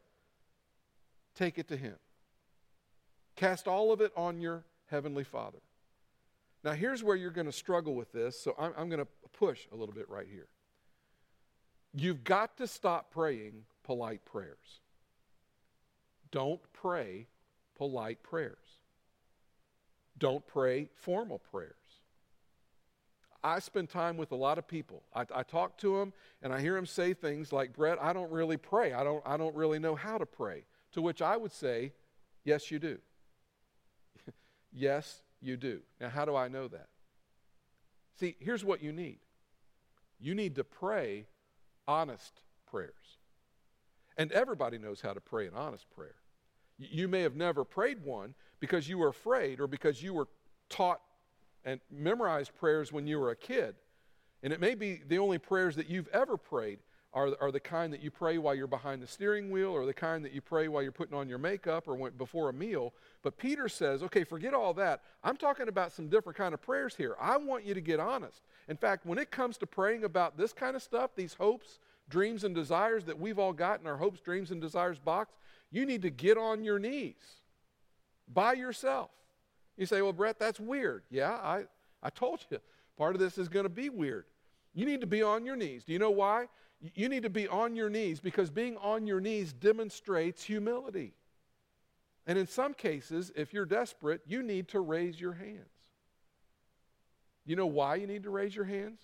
take 1.35 1.59
it 1.59 1.69
to 1.69 1.77
him. 1.77 1.95
Cast 3.35 3.67
all 3.67 3.93
of 3.93 4.03
it 4.03 4.13
on 4.15 4.43
your 4.43 4.63
heavenly 4.91 5.25
Father. 5.25 5.59
Now, 6.63 6.73
here's 6.73 7.03
where 7.03 7.17
you're 7.17 7.31
going 7.31 7.47
to 7.47 7.53
struggle 7.53 7.95
with 7.95 8.13
this, 8.13 8.39
so 8.39 8.55
I'm, 8.59 8.73
I'm 8.77 8.89
going 8.91 9.01
to 9.01 9.09
push 9.39 9.67
a 9.73 9.77
little 9.77 9.95
bit 9.95 10.11
right 10.11 10.27
here. 10.31 10.49
You've 11.99 12.25
got 12.25 12.59
to 12.59 12.67
stop 12.67 13.11
praying 13.11 13.65
polite 13.83 14.23
prayers. 14.27 14.81
Don't 16.31 16.61
pray 16.75 17.27
polite 17.75 18.23
prayers. 18.23 18.59
Don't 20.19 20.47
pray 20.47 20.91
formal 20.95 21.39
prayers. 21.39 21.73
I 23.43 23.61
spend 23.61 23.89
time 23.89 24.19
with 24.19 24.33
a 24.33 24.37
lot 24.37 24.59
of 24.59 24.69
people. 24.69 25.05
I, 25.15 25.25
I, 25.35 25.43
talk 25.43 25.79
to 25.79 25.99
them 25.99 26.13
and 26.43 26.53
I 26.53 26.61
hear 26.61 26.75
them 26.75 26.85
say 26.85 27.15
things 27.15 27.51
like, 27.51 27.75
Brett, 27.75 27.99
I 28.03 28.13
don't 28.13 28.31
really 28.31 28.57
pray. 28.59 28.93
I 28.93 29.03
don't, 29.03 29.23
I 29.25 29.39
don't 29.39 29.55
really 29.55 29.79
know 29.79 29.95
how 29.95 30.19
to 30.19 30.27
pray. 30.27 30.65
To 30.93 31.03
which 31.03 31.23
I 31.23 31.37
would 31.37 31.53
say, 31.53 31.93
Yes, 32.45 32.71
you 32.71 32.79
do. 32.79 32.99
yes, 34.73 35.23
you 35.41 35.57
do. 35.57 35.81
Now, 36.01 36.11
how 36.11 36.25
do 36.25 36.37
I 36.37 36.49
know 36.49 36.69
that? 36.69 36.89
See, 38.21 38.37
here's 38.39 38.65
what 38.65 38.83
you 38.83 38.93
need 38.93 39.19
you 40.21 40.35
need 40.35 40.57
to 40.57 40.65
pray 40.65 41.27
honest 41.89 42.41
prayers. 42.71 42.93
And 44.17 44.33
everybody 44.33 44.79
knows 44.79 45.01
how 45.01 45.13
to 45.13 45.21
pray 45.21 45.47
an 45.47 45.55
honest 45.55 45.89
prayer. 45.91 46.15
You 46.79 47.09
may 47.09 47.23
have 47.23 47.37
never 47.37 47.65
prayed 47.65 48.05
one 48.05 48.35
because 48.61 48.89
you 48.89 48.99
were 48.99 49.09
afraid 49.09 49.61
or 49.61 49.67
because 49.67 50.03
you 50.03 50.15
were 50.15 50.29
taught 50.69 51.01
and 51.65 51.81
memorized 51.91 52.55
prayers 52.55 52.93
when 52.93 53.07
you 53.07 53.19
were 53.19 53.31
a 53.31 53.37
kid. 53.37 53.75
And 54.43 54.53
it 54.53 54.61
may 54.61 54.75
be 54.75 55.03
the 55.07 55.19
only 55.19 55.39
prayers 55.39 55.77
that 55.77 55.89
you've 55.89 56.09
ever 56.09 56.37
prayed 56.37 56.79
are, 57.17 57.31
are 57.41 57.51
the 57.51 57.59
kind 57.59 57.95
that 57.95 58.03
you 58.03 58.11
pray 58.11 58.37
while 58.37 58.55
you're 58.55 58.67
behind 58.67 59.03
the 59.03 59.07
steering 59.07 59.51
wheel 59.51 59.71
or 59.71 59.87
the 59.87 59.95
kind 59.95 60.23
that 60.23 60.33
you 60.33 60.43
pray 60.43 60.69
while 60.69 60.83
you're 60.83 60.93
putting 60.93 61.17
on 61.17 61.31
your 61.31 61.39
makeup 61.39 61.89
or 61.89 62.11
before 62.11 62.51
a 62.51 62.53
meal. 62.53 62.93
But 63.23 63.39
Peter 63.39 63.71
says, 63.71 64.03
okay, 64.03 64.23
forget 64.23 64.53
all 64.53 64.75
that. 64.75 65.01
I'm 65.25 65.39
talking 65.39 65.69
about 65.69 65.93
some 65.93 66.09
different 66.09 66.37
kind 66.37 66.53
of 66.53 66.61
prayers 66.61 66.95
here. 66.95 67.17
I 67.19 67.39
want 67.39 67.65
you 67.65 67.73
to 67.73 67.81
get 67.81 68.01
honest. 68.01 68.43
In 68.69 68.77
fact, 68.77 69.07
when 69.07 69.17
it 69.17 69.31
comes 69.31 69.57
to 69.59 69.67
praying 69.67 70.05
about 70.05 70.37
this 70.37 70.53
kind 70.53 70.77
of 70.77 70.83
stuff, 70.83 71.13
these 71.17 71.33
hopes, 71.33 71.79
dreams, 72.11 72.45
and 72.45 72.55
desires 72.55 73.07
that 73.07 73.19
we've 73.19 73.39
all 73.39 73.55
got 73.55 73.81
in 73.81 73.87
our 73.87 73.97
hopes, 73.97 74.21
dreams, 74.21 74.51
and 74.51 74.61
desires 74.61 74.99
box, 74.99 75.33
you 75.71 75.87
need 75.87 76.03
to 76.03 76.11
get 76.11 76.37
on 76.37 76.63
your 76.63 76.79
knees 76.79 77.41
by 78.29 78.53
yourself. 78.53 79.09
You 79.79 79.87
say, 79.87 80.03
well, 80.03 80.13
Brett, 80.13 80.39
that's 80.39 80.61
weird. 80.61 81.03
Yeah, 81.11 81.33
I, 81.33 81.65
I 82.03 82.11
told 82.11 82.41
you. 82.51 82.59
Part 82.99 83.15
of 83.15 83.21
this 83.23 83.39
is 83.39 83.49
going 83.49 83.65
to 83.65 83.71
be 83.71 83.89
weird. 83.89 84.27
You 84.75 84.85
need 84.85 85.01
to 85.01 85.07
be 85.07 85.23
on 85.23 85.47
your 85.47 85.57
knees. 85.57 85.83
Do 85.85 85.95
you 85.95 85.99
know 85.99 86.11
why? 86.11 86.49
You 86.81 87.09
need 87.09 87.23
to 87.23 87.31
be 87.31 87.49
on 87.49 87.75
your 87.75 87.89
knees 87.89 88.21
because 88.21 88.51
being 88.51 88.77
on 88.79 89.07
your 89.07 89.21
knees 89.21 89.53
demonstrates 89.53 90.43
humility. 90.43 91.15
And 92.27 92.39
in 92.39 92.47
some 92.47 92.75
cases, 92.75 93.33
if 93.37 93.55
you're 93.55 93.65
desperate, 93.67 94.21
you 94.27 94.43
need 94.43 94.69
to 94.69 94.81
raise 94.81 95.21
your 95.21 95.33
hands. 95.33 95.71
You 97.45 97.57
know 97.57 97.67
why 97.67 97.95
you 97.97 98.07
need 98.07 98.25
to 98.25 98.31
raise 98.31 98.55
your 98.55 98.65
hands? 98.65 99.01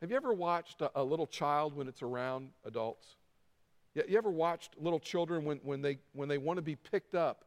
Have 0.00 0.10
you 0.10 0.16
ever 0.16 0.34
watched 0.34 0.82
a, 0.82 0.90
a 0.96 1.02
little 1.02 1.26
child 1.26 1.74
when 1.74 1.88
it's 1.88 2.02
around 2.02 2.50
adults? 2.64 3.16
You, 3.94 4.02
you 4.08 4.18
ever 4.18 4.30
watched 4.30 4.76
little 4.78 4.98
children 4.98 5.44
when, 5.44 5.58
when, 5.58 5.80
they, 5.80 5.98
when 6.12 6.28
they 6.28 6.38
want 6.38 6.58
to 6.58 6.62
be 6.62 6.76
picked 6.76 7.14
up 7.14 7.44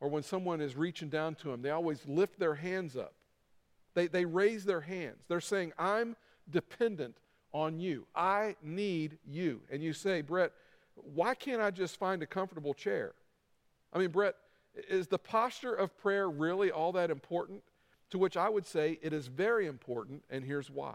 or 0.00 0.08
when 0.08 0.22
someone 0.22 0.60
is 0.60 0.76
reaching 0.76 1.08
down 1.08 1.34
to 1.36 1.48
them? 1.48 1.60
They 1.60 1.70
always 1.70 2.00
lift 2.06 2.38
their 2.38 2.54
hands 2.54 2.96
up. 2.96 3.14
They, 3.94 4.06
they 4.06 4.24
raise 4.24 4.64
their 4.64 4.80
hands. 4.80 5.24
They're 5.26 5.40
saying, 5.40 5.72
I'm 5.76 6.16
dependent 6.48 7.16
on 7.52 7.78
you. 7.78 8.06
I 8.14 8.56
need 8.62 9.18
you. 9.26 9.60
And 9.70 9.82
you 9.82 9.92
say, 9.92 10.20
Brett, 10.20 10.52
why 10.94 11.34
can't 11.34 11.60
I 11.60 11.70
just 11.70 11.98
find 11.98 12.22
a 12.22 12.26
comfortable 12.26 12.74
chair? 12.74 13.12
I 13.92 13.98
mean, 13.98 14.10
Brett, 14.10 14.34
is 14.88 15.06
the 15.08 15.18
posture 15.18 15.74
of 15.74 15.96
prayer 15.98 16.28
really 16.28 16.70
all 16.70 16.92
that 16.92 17.10
important? 17.10 17.62
To 18.10 18.18
which 18.18 18.36
I 18.36 18.48
would 18.48 18.66
say 18.66 18.98
it 19.02 19.12
is 19.12 19.26
very 19.26 19.66
important, 19.66 20.22
and 20.30 20.44
here's 20.44 20.70
why. 20.70 20.94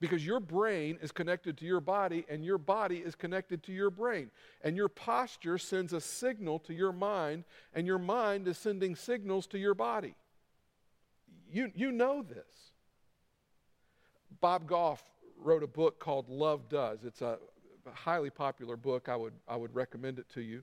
Because 0.00 0.24
your 0.24 0.40
brain 0.40 0.98
is 1.02 1.12
connected 1.12 1.58
to 1.58 1.66
your 1.66 1.80
body, 1.80 2.24
and 2.30 2.42
your 2.42 2.56
body 2.56 2.98
is 2.98 3.14
connected 3.14 3.62
to 3.64 3.72
your 3.72 3.90
brain. 3.90 4.30
And 4.62 4.74
your 4.74 4.88
posture 4.88 5.58
sends 5.58 5.92
a 5.92 6.00
signal 6.00 6.58
to 6.60 6.72
your 6.72 6.92
mind, 6.92 7.44
and 7.74 7.86
your 7.86 7.98
mind 7.98 8.48
is 8.48 8.56
sending 8.56 8.96
signals 8.96 9.46
to 9.48 9.58
your 9.58 9.74
body. 9.74 10.14
You, 11.52 11.70
you 11.74 11.92
know 11.92 12.22
this. 12.22 12.72
Bob 14.40 14.66
Goff 14.66 15.02
wrote 15.42 15.62
a 15.62 15.66
book 15.66 15.98
called 15.98 16.28
Love 16.28 16.68
Does. 16.68 17.04
It's 17.04 17.22
a 17.22 17.38
highly 17.92 18.30
popular 18.30 18.76
book. 18.76 19.08
I 19.08 19.16
would, 19.16 19.32
I 19.48 19.56
would 19.56 19.74
recommend 19.74 20.18
it 20.18 20.28
to 20.30 20.40
you. 20.40 20.62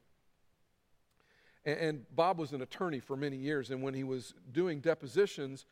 And, 1.66 1.80
and 1.80 2.16
Bob 2.16 2.38
was 2.38 2.54
an 2.54 2.62
attorney 2.62 3.00
for 3.00 3.16
many 3.16 3.38
years, 3.38 3.72
and 3.72 3.82
when 3.82 3.94
he 3.94 4.04
was 4.04 4.34
doing 4.52 4.80
depositions 4.80 5.66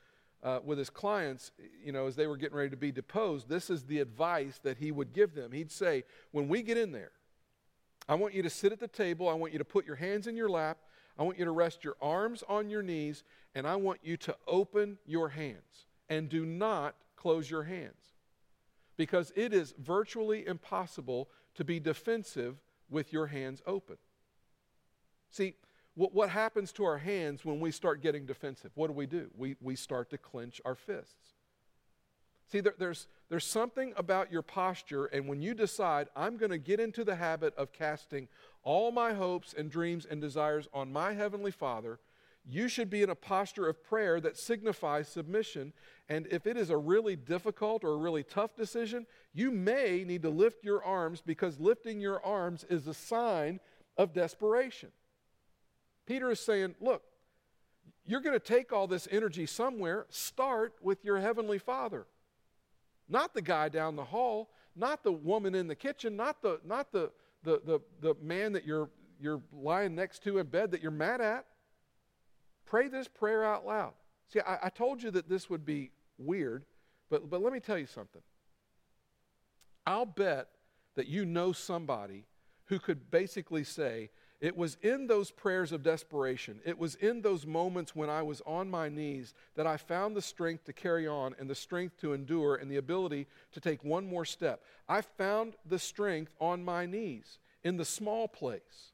uh, 0.43 0.59
with 0.63 0.77
his 0.77 0.89
clients, 0.89 1.51
you 1.83 1.91
know, 1.91 2.07
as 2.07 2.15
they 2.15 2.27
were 2.27 2.37
getting 2.37 2.57
ready 2.57 2.69
to 2.69 2.77
be 2.77 2.91
deposed, 2.91 3.49
this 3.49 3.69
is 3.69 3.83
the 3.83 3.99
advice 3.99 4.59
that 4.63 4.77
he 4.77 4.91
would 4.91 5.13
give 5.13 5.33
them. 5.33 5.51
He'd 5.51 5.71
say, 5.71 6.03
When 6.31 6.47
we 6.47 6.61
get 6.61 6.77
in 6.77 6.91
there, 6.91 7.11
I 8.07 8.15
want 8.15 8.33
you 8.33 8.43
to 8.43 8.49
sit 8.49 8.71
at 8.71 8.79
the 8.79 8.87
table, 8.87 9.27
I 9.27 9.33
want 9.33 9.53
you 9.53 9.59
to 9.59 9.65
put 9.65 9.85
your 9.85 9.95
hands 9.95 10.27
in 10.27 10.35
your 10.35 10.49
lap, 10.49 10.77
I 11.17 11.23
want 11.23 11.39
you 11.39 11.45
to 11.45 11.51
rest 11.51 11.83
your 11.83 11.95
arms 12.01 12.43
on 12.47 12.69
your 12.69 12.83
knees, 12.83 13.23
and 13.55 13.65
I 13.65 13.77
want 13.77 13.99
you 14.03 14.17
to 14.17 14.35
open 14.47 14.97
your 15.05 15.29
hands. 15.29 15.87
And 16.07 16.29
do 16.29 16.45
not 16.45 16.95
close 17.15 17.49
your 17.49 17.63
hands 17.63 18.14
because 18.97 19.31
it 19.35 19.53
is 19.53 19.73
virtually 19.77 20.45
impossible 20.45 21.29
to 21.55 21.63
be 21.63 21.79
defensive 21.79 22.55
with 22.89 23.11
your 23.11 23.27
hands 23.27 23.61
open. 23.65 23.97
See, 25.31 25.55
what, 25.95 26.13
what 26.13 26.29
happens 26.29 26.71
to 26.73 26.85
our 26.85 26.97
hands 26.97 27.43
when 27.43 27.59
we 27.59 27.71
start 27.71 28.01
getting 28.01 28.25
defensive? 28.25 28.71
What 28.75 28.87
do 28.87 28.93
we 28.93 29.05
do? 29.05 29.29
We, 29.35 29.55
we 29.61 29.75
start 29.75 30.09
to 30.11 30.17
clench 30.17 30.61
our 30.65 30.75
fists. 30.75 31.33
See, 32.51 32.59
there, 32.59 32.75
there's, 32.77 33.07
there's 33.29 33.45
something 33.45 33.93
about 33.97 34.31
your 34.31 34.43
posture, 34.43 35.05
and 35.05 35.27
when 35.27 35.41
you 35.41 35.53
decide, 35.53 36.09
I'm 36.15 36.37
going 36.37 36.51
to 36.51 36.57
get 36.57 36.79
into 36.79 37.03
the 37.03 37.15
habit 37.15 37.55
of 37.55 37.71
casting 37.71 38.27
all 38.63 38.91
my 38.91 39.13
hopes 39.13 39.53
and 39.57 39.71
dreams 39.71 40.05
and 40.09 40.21
desires 40.21 40.67
on 40.73 40.93
my 40.93 41.13
Heavenly 41.13 41.51
Father, 41.51 41.99
you 42.47 42.67
should 42.67 42.89
be 42.89 43.01
in 43.01 43.09
a 43.09 43.15
posture 43.15 43.67
of 43.67 43.83
prayer 43.83 44.19
that 44.21 44.37
signifies 44.37 45.07
submission. 45.07 45.73
And 46.09 46.27
if 46.29 46.45
it 46.45 46.57
is 46.57 46.69
a 46.69 46.77
really 46.77 47.15
difficult 47.15 47.83
or 47.83 47.93
a 47.93 47.97
really 47.97 48.23
tough 48.23 48.55
decision, 48.55 49.07
you 49.33 49.51
may 49.51 50.03
need 50.05 50.21
to 50.21 50.29
lift 50.29 50.63
your 50.63 50.83
arms 50.83 51.21
because 51.25 51.59
lifting 51.59 51.99
your 51.99 52.23
arms 52.23 52.63
is 52.69 52.87
a 52.87 52.93
sign 52.93 53.59
of 53.97 54.13
desperation. 54.13 54.89
Peter 56.05 56.29
is 56.29 56.39
saying, 56.39 56.75
Look, 56.79 57.01
you're 58.05 58.21
going 58.21 58.39
to 58.39 58.45
take 58.45 58.71
all 58.71 58.85
this 58.85 59.07
energy 59.09 59.47
somewhere. 59.47 60.05
Start 60.09 60.75
with 60.81 61.03
your 61.03 61.19
Heavenly 61.19 61.57
Father. 61.57 62.05
Not 63.09 63.33
the 63.33 63.41
guy 63.41 63.69
down 63.69 63.95
the 63.95 64.03
hall, 64.03 64.51
not 64.75 65.03
the 65.03 65.11
woman 65.11 65.55
in 65.55 65.67
the 65.67 65.75
kitchen, 65.75 66.15
not 66.15 66.41
the, 66.43 66.59
not 66.63 66.91
the, 66.91 67.11
the, 67.43 67.61
the, 67.65 67.79
the 68.01 68.15
man 68.21 68.53
that 68.53 68.65
you're, 68.65 68.89
you're 69.19 69.41
lying 69.51 69.95
next 69.95 70.23
to 70.23 70.37
in 70.37 70.45
bed 70.47 70.71
that 70.71 70.81
you're 70.81 70.91
mad 70.91 71.21
at. 71.21 71.45
Pray 72.65 72.87
this 72.87 73.07
prayer 73.07 73.43
out 73.43 73.65
loud. 73.65 73.93
See, 74.31 74.39
I, 74.39 74.57
I 74.63 74.69
told 74.69 75.01
you 75.03 75.11
that 75.11 75.29
this 75.29 75.49
would 75.49 75.65
be 75.65 75.91
weird, 76.17 76.65
but, 77.09 77.29
but 77.29 77.41
let 77.41 77.53
me 77.53 77.59
tell 77.59 77.77
you 77.77 77.85
something. 77.85 78.21
I'll 79.85 80.05
bet 80.05 80.49
that 80.95 81.07
you 81.07 81.25
know 81.25 81.51
somebody 81.51 82.25
who 82.65 82.79
could 82.79 83.11
basically 83.11 83.63
say, 83.63 84.09
it 84.41 84.57
was 84.57 84.77
in 84.81 85.07
those 85.07 85.31
prayers 85.31 85.71
of 85.71 85.83
desperation, 85.83 86.59
it 86.65 86.77
was 86.77 86.95
in 86.95 87.21
those 87.21 87.45
moments 87.45 87.95
when 87.95 88.09
I 88.09 88.21
was 88.21 88.41
on 88.45 88.69
my 88.69 88.89
knees 88.89 89.33
that 89.55 89.65
I 89.65 89.77
found 89.77 90.15
the 90.15 90.21
strength 90.21 90.65
to 90.65 90.73
carry 90.73 91.07
on 91.07 91.35
and 91.39 91.49
the 91.49 91.55
strength 91.55 91.97
to 92.01 92.13
endure 92.13 92.55
and 92.55 92.69
the 92.69 92.77
ability 92.77 93.27
to 93.53 93.59
take 93.59 93.83
one 93.83 94.07
more 94.07 94.25
step. 94.25 94.63
I 94.89 95.01
found 95.01 95.55
the 95.65 95.79
strength 95.79 96.33
on 96.39 96.65
my 96.65 96.85
knees 96.85 97.39
in 97.63 97.77
the 97.77 97.85
small 97.85 98.27
place 98.27 98.91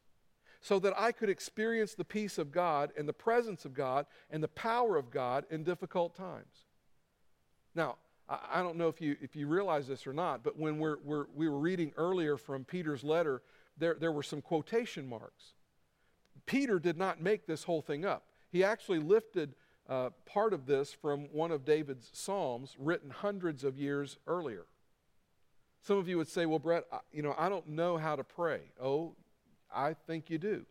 so 0.62 0.78
that 0.80 0.94
I 0.98 1.12
could 1.12 1.30
experience 1.30 1.96
the 1.96 2.06
peace 2.06 2.38
of 2.38 2.52
God 2.52 2.92
and 2.96 3.10
the 3.10 3.14
presence 3.14 3.66
of 3.66 3.74
God 3.74 4.06
and 4.30 4.44
the 4.44 4.48
power 4.48 4.96
of 4.96 5.10
God 5.10 5.46
in 5.50 5.64
difficult 5.64 6.16
times. 6.16 6.66
Now, 7.74 7.98
I 8.30 8.62
don't 8.62 8.78
know 8.78 8.88
if 8.88 9.02
you, 9.02 9.18
if 9.22 9.36
you 9.36 9.48
realize 9.48 9.88
this 9.88 10.08
or 10.08 10.14
not, 10.14 10.44
but 10.44 10.58
when 10.58 10.78
we're, 10.78 10.98
we're, 11.04 11.26
we 11.36 11.50
were 11.50 11.58
reading 11.58 11.92
earlier 11.98 12.38
from 12.38 12.64
Peter's 12.64 13.04
letter, 13.04 13.42
there, 13.78 13.96
there 13.96 14.12
were 14.12 14.24
some 14.24 14.42
quotation 14.42 15.10
marks. 15.10 15.54
Peter 16.46 16.80
did 16.80 16.98
not 16.98 17.22
make 17.22 17.46
this 17.46 17.64
whole 17.64 17.82
thing 17.82 18.06
up. 18.06 18.24
He 18.52 18.64
actually 18.64 19.00
lifted 19.00 19.56
uh, 19.90 20.12
part 20.26 20.54
of 20.54 20.66
this 20.66 20.94
from 20.94 21.28
one 21.34 21.52
of 21.52 21.66
David's 21.66 22.10
Psalms 22.14 22.76
written 22.80 23.10
hundreds 23.10 23.64
of 23.64 23.78
years 23.78 24.18
earlier. 24.28 24.66
Some 25.82 25.98
of 25.98 26.08
you 26.08 26.18
would 26.18 26.30
say, 26.30 26.46
well, 26.46 26.60
Brett, 26.60 26.86
you 27.12 27.24
know, 27.24 27.36
I 27.38 27.50
don't 27.50 27.68
know 27.68 27.98
how 27.98 28.16
to 28.16 28.24
pray. 28.24 28.62
Oh, 28.82 29.16
I 29.74 29.94
think 29.94 30.30
you 30.30 30.38
do. 30.38 30.66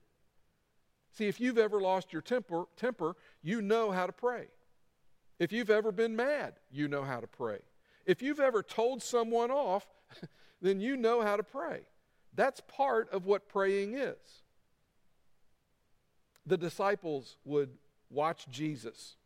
See, 1.13 1.27
if 1.27 1.41
you've 1.41 1.59
ever 1.59 1.81
lost 1.81 2.13
your 2.13 2.23
temper, 2.23 2.65
temper, 2.77 3.17
you 3.43 3.61
know 3.63 3.91
how 3.91 4.07
to 4.07 4.13
pray. 4.13 4.47
If 5.39 5.53
you've 5.53 5.71
ever 5.71 5.91
been 5.91 6.15
mad, 6.15 6.55
you 6.71 6.87
know 6.87 7.03
how 7.03 7.21
to 7.21 7.27
pray. 7.27 7.59
If 8.07 8.23
you've 8.23 8.41
ever 8.41 8.63
told 8.63 9.03
someone 9.03 9.51
off, 9.51 9.87
then 10.63 10.81
you 10.81 10.97
know 10.97 11.23
how 11.23 11.37
to 11.37 11.43
pray. 11.43 11.81
That's 12.35 12.61
part 12.69 13.11
of 13.11 13.27
what 13.27 13.49
praying 13.49 13.95
is. 13.95 14.17
The 16.47 16.57
disciples 16.57 17.37
would 17.45 17.71
watch 18.11 18.49
Jesus. 18.51 19.17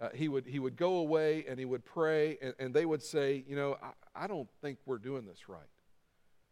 Uh, 0.00 0.08
he, 0.14 0.28
would, 0.28 0.46
he 0.46 0.58
would 0.58 0.76
go 0.76 0.96
away 0.96 1.44
and 1.48 1.58
he 1.58 1.64
would 1.64 1.84
pray, 1.84 2.38
and, 2.40 2.54
and 2.58 2.74
they 2.74 2.86
would 2.86 3.02
say, 3.02 3.44
You 3.48 3.56
know, 3.56 3.76
I, 3.82 4.24
I 4.24 4.26
don't 4.26 4.48
think 4.60 4.78
we're 4.86 4.98
doing 4.98 5.24
this 5.26 5.48
right. 5.48 5.60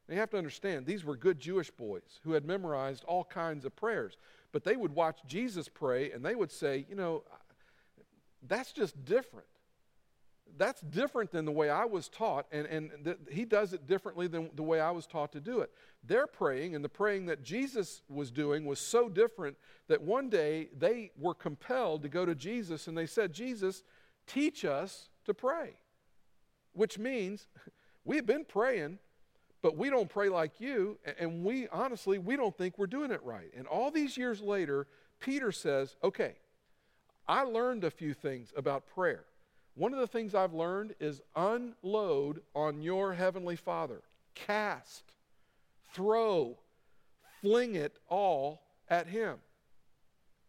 Now 0.09 0.14
you 0.14 0.21
have 0.21 0.31
to 0.31 0.38
understand, 0.38 0.87
these 0.87 1.05
were 1.05 1.16
good 1.16 1.40
Jewish 1.40 1.71
boys 1.71 2.21
who 2.23 2.33
had 2.33 2.45
memorized 2.45 3.05
all 3.05 3.25
kinds 3.25 3.64
of 3.64 3.75
prayers. 3.75 4.16
But 4.53 4.64
they 4.64 4.77
would 4.77 4.95
watch 4.95 5.19
Jesus 5.27 5.69
pray 5.69 6.12
and 6.12 6.25
they 6.25 6.35
would 6.35 6.53
say, 6.53 6.87
you 6.88 6.95
know, 6.95 7.25
that's 8.47 8.73
just 8.73 9.05
different. 9.05 9.47
That's 10.57 10.81
different 10.81 11.33
than 11.33 11.45
the 11.45 11.53
way 11.53 11.69
I 11.69 11.85
was 11.85 12.09
taught, 12.09 12.47
and, 12.51 12.66
and 12.69 12.90
th- 13.05 13.19
he 13.31 13.45
does 13.45 13.73
it 13.73 13.87
differently 13.87 14.27
than 14.27 14.49
the 14.55 14.62
way 14.62 14.81
I 14.81 14.90
was 14.90 15.07
taught 15.07 15.33
to 15.33 15.40
do 15.40 15.61
it. 15.61 15.71
Their 16.05 16.27
praying 16.27 16.75
and 16.75 16.85
the 16.85 16.88
praying 16.88 17.27
that 17.27 17.42
Jesus 17.42 18.03
was 18.09 18.31
doing 18.31 18.64
was 18.64 18.79
so 18.79 19.09
different 19.09 19.57
that 19.88 20.01
one 20.01 20.31
day 20.31 20.69
they 20.79 21.11
were 21.19 21.35
compelled 21.35 22.03
to 22.03 22.09
go 22.09 22.25
to 22.25 22.35
Jesus 22.35 22.87
and 22.87 22.97
they 22.97 23.07
said, 23.07 23.33
Jesus, 23.33 23.83
teach 24.27 24.64
us 24.64 25.11
to 25.27 25.35
pray. 25.35 25.75
Which 26.73 26.97
means 26.97 27.49
we've 28.05 28.27
been 28.27 28.45
praying 28.45 28.99
but 29.66 29.76
we 29.76 29.90
don't 29.90 30.09
pray 30.09 30.29
like 30.29 30.61
you, 30.61 30.96
and 31.18 31.44
we 31.44 31.66
honestly, 31.72 32.18
we 32.18 32.37
don't 32.37 32.57
think 32.57 32.79
we're 32.79 32.87
doing 32.87 33.11
it 33.11 33.20
right. 33.24 33.50
And 33.57 33.66
all 33.66 33.90
these 33.90 34.16
years 34.16 34.40
later, 34.40 34.87
Peter 35.18 35.50
says, 35.50 35.96
okay, 36.05 36.37
I 37.26 37.42
learned 37.42 37.83
a 37.83 37.90
few 37.90 38.14
things 38.14 38.52
about 38.57 38.87
prayer. 38.87 39.24
One 39.74 39.92
of 39.92 39.98
the 39.98 40.07
things 40.07 40.37
I've 40.37 40.55
learned 40.55 40.94
is 41.00 41.20
unload 41.35 42.42
on 42.55 42.81
your 42.81 43.14
Heavenly 43.14 43.57
Father. 43.57 44.02
cast, 44.37 45.02
throw, 45.92 46.59
fling 47.40 47.74
it 47.74 47.98
all 48.09 48.62
at 48.88 49.09
him. 49.09 49.38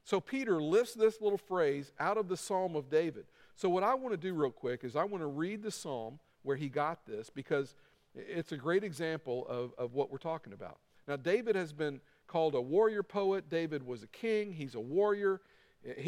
So 0.03 0.19
Peter 0.19 0.61
lifts 0.61 0.93
this 0.93 1.21
little 1.21 1.39
phrase 1.39 1.91
out 1.99 2.17
of 2.17 2.27
the 2.27 2.37
Psalm 2.37 2.75
of 2.75 2.87
David. 2.91 3.25
So, 3.55 3.67
what 3.67 3.81
I 3.81 3.95
want 3.95 4.13
to 4.13 4.17
do 4.17 4.35
real 4.35 4.51
quick 4.51 4.83
is 4.83 4.95
I 4.95 5.05
want 5.05 5.23
to 5.23 5.27
read 5.27 5.63
the 5.63 5.71
Psalm 5.71 6.19
where 6.43 6.55
he 6.55 6.69
got 6.69 7.07
this 7.07 7.31
because 7.31 7.73
it's 8.15 8.51
a 8.51 8.57
great 8.57 8.83
example 8.83 9.45
of, 9.47 9.73
of 9.77 9.93
what 9.93 10.11
we're 10.11 10.17
talking 10.17 10.53
about. 10.53 10.79
Now, 11.07 11.15
David 11.15 11.55
has 11.55 11.73
been 11.73 12.01
called 12.27 12.55
a 12.55 12.61
warrior 12.61 13.03
poet. 13.03 13.49
David 13.49 13.85
was 13.85 14.03
a 14.03 14.07
king, 14.07 14.51
he's 14.51 14.75
a 14.75 14.79
warrior. 14.79 15.41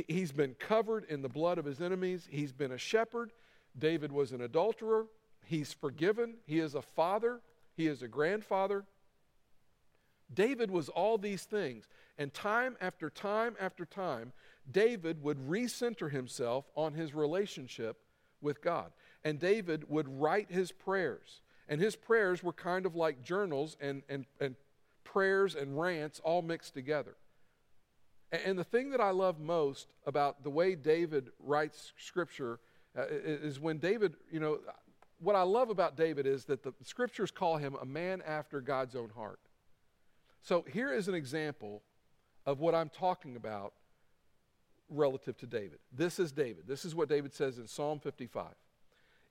He's 0.07 0.31
been 0.31 0.55
covered 0.55 1.05
in 1.05 1.21
the 1.21 1.29
blood 1.29 1.57
of 1.57 1.63
his 1.63 1.79
enemies. 1.79 2.27
He's 2.29 2.51
been 2.51 2.71
a 2.71 2.77
shepherd. 2.77 3.31
David 3.77 4.11
was 4.11 4.31
an 4.31 4.41
adulterer. 4.41 5.05
He's 5.45 5.71
forgiven. 5.71 6.37
He 6.45 6.59
is 6.59 6.75
a 6.75 6.81
father. 6.81 7.39
He 7.75 7.87
is 7.87 8.01
a 8.01 8.07
grandfather. 8.07 8.83
David 10.33 10.69
was 10.69 10.89
all 10.89 11.17
these 11.17 11.43
things. 11.43 11.87
And 12.17 12.33
time 12.33 12.75
after 12.81 13.09
time 13.09 13.55
after 13.59 13.85
time, 13.85 14.33
David 14.69 15.23
would 15.23 15.37
recenter 15.47 16.11
himself 16.11 16.65
on 16.75 16.93
his 16.93 17.13
relationship 17.13 17.97
with 18.41 18.61
God. 18.61 18.91
And 19.23 19.39
David 19.39 19.89
would 19.89 20.07
write 20.07 20.51
his 20.51 20.71
prayers. 20.71 21.41
And 21.69 21.79
his 21.79 21.95
prayers 21.95 22.43
were 22.43 22.51
kind 22.51 22.85
of 22.87 22.95
like 22.95 23.23
journals 23.23 23.77
and, 23.79 24.01
and, 24.09 24.25
and 24.41 24.55
prayers 25.03 25.55
and 25.55 25.79
rants 25.79 26.19
all 26.19 26.41
mixed 26.41 26.73
together. 26.73 27.15
And 28.31 28.57
the 28.57 28.63
thing 28.63 28.89
that 28.91 28.99
I 28.99 29.11
love 29.11 29.39
most 29.39 29.87
about 30.05 30.43
the 30.43 30.49
way 30.49 30.75
David 30.75 31.29
writes 31.39 31.93
scripture 31.97 32.59
uh, 32.97 33.03
is 33.09 33.59
when 33.59 33.77
David, 33.77 34.15
you 34.31 34.39
know, 34.39 34.59
what 35.19 35.35
I 35.35 35.43
love 35.43 35.69
about 35.69 35.95
David 35.95 36.25
is 36.25 36.45
that 36.45 36.63
the 36.63 36.73
scriptures 36.83 37.29
call 37.29 37.57
him 37.57 37.77
a 37.79 37.85
man 37.85 38.21
after 38.25 38.61
God's 38.61 38.95
own 38.95 39.11
heart. 39.15 39.39
So 40.41 40.65
here 40.71 40.91
is 40.91 41.07
an 41.07 41.15
example 41.15 41.83
of 42.45 42.59
what 42.59 42.73
I'm 42.73 42.89
talking 42.89 43.35
about 43.35 43.73
relative 44.89 45.37
to 45.37 45.45
David. 45.45 45.79
This 45.91 46.17
is 46.17 46.31
David. 46.31 46.63
This 46.67 46.85
is 46.85 46.95
what 46.95 47.09
David 47.09 47.33
says 47.33 47.57
in 47.59 47.67
Psalm 47.67 47.99
55. 47.99 48.47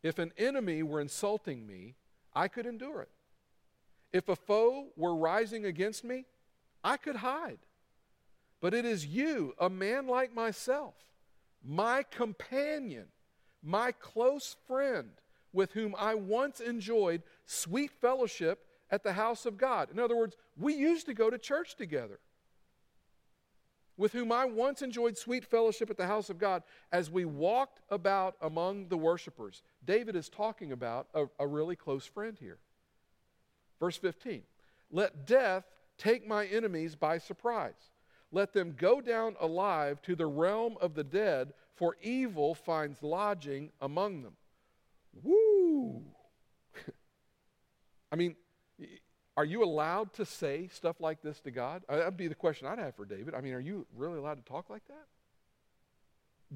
If 0.03 0.19
an 0.19 0.33
enemy 0.39 0.83
were 0.83 1.01
insulting 1.01 1.67
me, 1.67 1.95
I 2.39 2.47
could 2.47 2.67
endure 2.67 3.03
it. 3.03 3.11
If 4.13 4.29
a 4.29 4.37
foe 4.37 4.91
were 4.97 5.17
rising 5.17 5.65
against 5.65 6.05
me, 6.05 6.25
I 6.85 6.97
could 6.97 7.17
hide. 7.17 7.59
But 8.61 8.75
it 8.75 8.85
is 8.85 9.05
you, 9.05 9.55
a 9.59 9.69
man 9.69 10.07
like 10.07 10.33
myself, 10.33 10.95
my 11.65 12.05
companion, 12.05 13.07
my 13.61 13.91
close 13.91 14.55
friend, 14.69 15.11
with 15.53 15.73
whom 15.73 15.97
I 15.99 16.15
once 16.15 16.61
enjoyed 16.61 17.25
sweet 17.45 17.91
fellowship 17.91 18.65
at 18.89 19.03
the 19.03 19.15
house 19.15 19.45
of 19.45 19.59
God. 19.59 19.91
In 19.91 19.99
other 19.99 20.17
words, 20.17 20.37
we 20.57 20.75
used 20.75 21.07
to 21.07 21.15
go 21.15 21.31
to 21.31 21.39
church 21.39 21.75
together. 21.75 22.21
With 23.97 24.13
whom 24.13 24.31
I 24.31 24.45
once 24.45 24.81
enjoyed 24.81 25.19
sweet 25.19 25.45
fellowship 25.45 25.91
at 25.91 25.97
the 25.97 26.07
house 26.07 26.31
of 26.31 26.39
God 26.39 26.63
as 26.93 27.11
we 27.11 27.25
walked 27.25 27.81
about 27.91 28.37
among 28.41 28.87
the 28.87 28.97
worshipers. 28.97 29.65
David 29.89 30.15
is 30.15 30.29
talking 30.29 30.71
about 30.71 31.09
a, 31.15 31.27
a 31.41 31.47
really 31.47 31.75
close 31.75 32.07
friend 32.07 32.37
here. 32.39 32.59
Verse 33.81 33.97
15 33.97 34.43
Let 34.93 35.27
death 35.27 35.65
take 35.97 36.29
my 36.29 36.47
enemies 36.47 36.95
by 36.95 37.19
surprise 37.19 37.91
let 38.31 38.53
them 38.53 38.75
go 38.77 39.01
down 39.01 39.37
alive 39.41 40.03
to 40.03 40.15
the 40.15 40.27
realm 40.27 40.77
of 40.81 40.95
the 40.95 41.05
dead, 41.05 41.55
for 41.77 41.97
evil 42.03 42.55
finds 42.55 43.03
lodging 43.03 43.71
among 43.81 44.23
them. 44.23 44.37
Woo! 45.23 46.03
I 48.13 48.17
mean, 48.17 48.37
are 49.37 49.45
you 49.45 49.65
allowed 49.65 50.13
to 50.15 50.27
say 50.27 50.69
stuff 50.73 51.01
like 51.01 51.23
this 51.23 51.41
to 51.41 51.51
God? 51.51 51.85
That'd 51.89 52.17
be 52.17 52.29
the 52.29 52.35
question 52.35 52.67
I'd 52.67 52.79
have 52.79 52.97
for 52.97 53.07
David. 53.07 53.35
I 53.35 53.41
mean, 53.41 53.55
are 53.55 53.61
you 53.61 53.87
really 53.97 54.19
allowed 54.19 54.45
to 54.45 54.53
talk 54.53 54.69
like 54.69 54.87
that? 54.89 55.07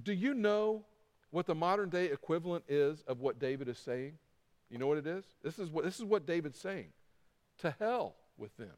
Do 0.02 0.12
you 0.12 0.34
know 0.34 0.84
what 1.32 1.46
the 1.46 1.54
modern 1.54 1.88
day 1.88 2.06
equivalent 2.06 2.64
is 2.68 3.02
of 3.08 3.20
what 3.20 3.40
David 3.40 3.66
is 3.66 3.78
saying? 3.78 4.12
You 4.70 4.78
know 4.78 4.86
what 4.86 4.98
it 4.98 5.06
is? 5.06 5.24
This 5.42 5.58
is 5.58 5.70
what, 5.70 5.84
this 5.84 5.98
is 5.98 6.04
what 6.04 6.26
David's 6.26 6.58
saying. 6.58 6.92
To 7.58 7.74
hell 7.78 8.14
with 8.36 8.56
them. 8.58 8.74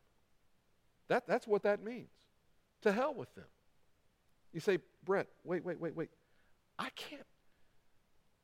That, 1.08 1.26
that's 1.26 1.46
what 1.46 1.64
that 1.64 1.82
means. 1.84 2.10
To 2.82 2.92
hell 2.92 3.12
with 3.12 3.34
them. 3.34 3.44
You 4.52 4.60
say, 4.60 4.78
Brett, 5.04 5.26
wait, 5.42 5.64
wait, 5.64 5.80
wait, 5.80 5.96
wait. 5.96 6.10
I 6.78 6.90
can't, 6.90 7.26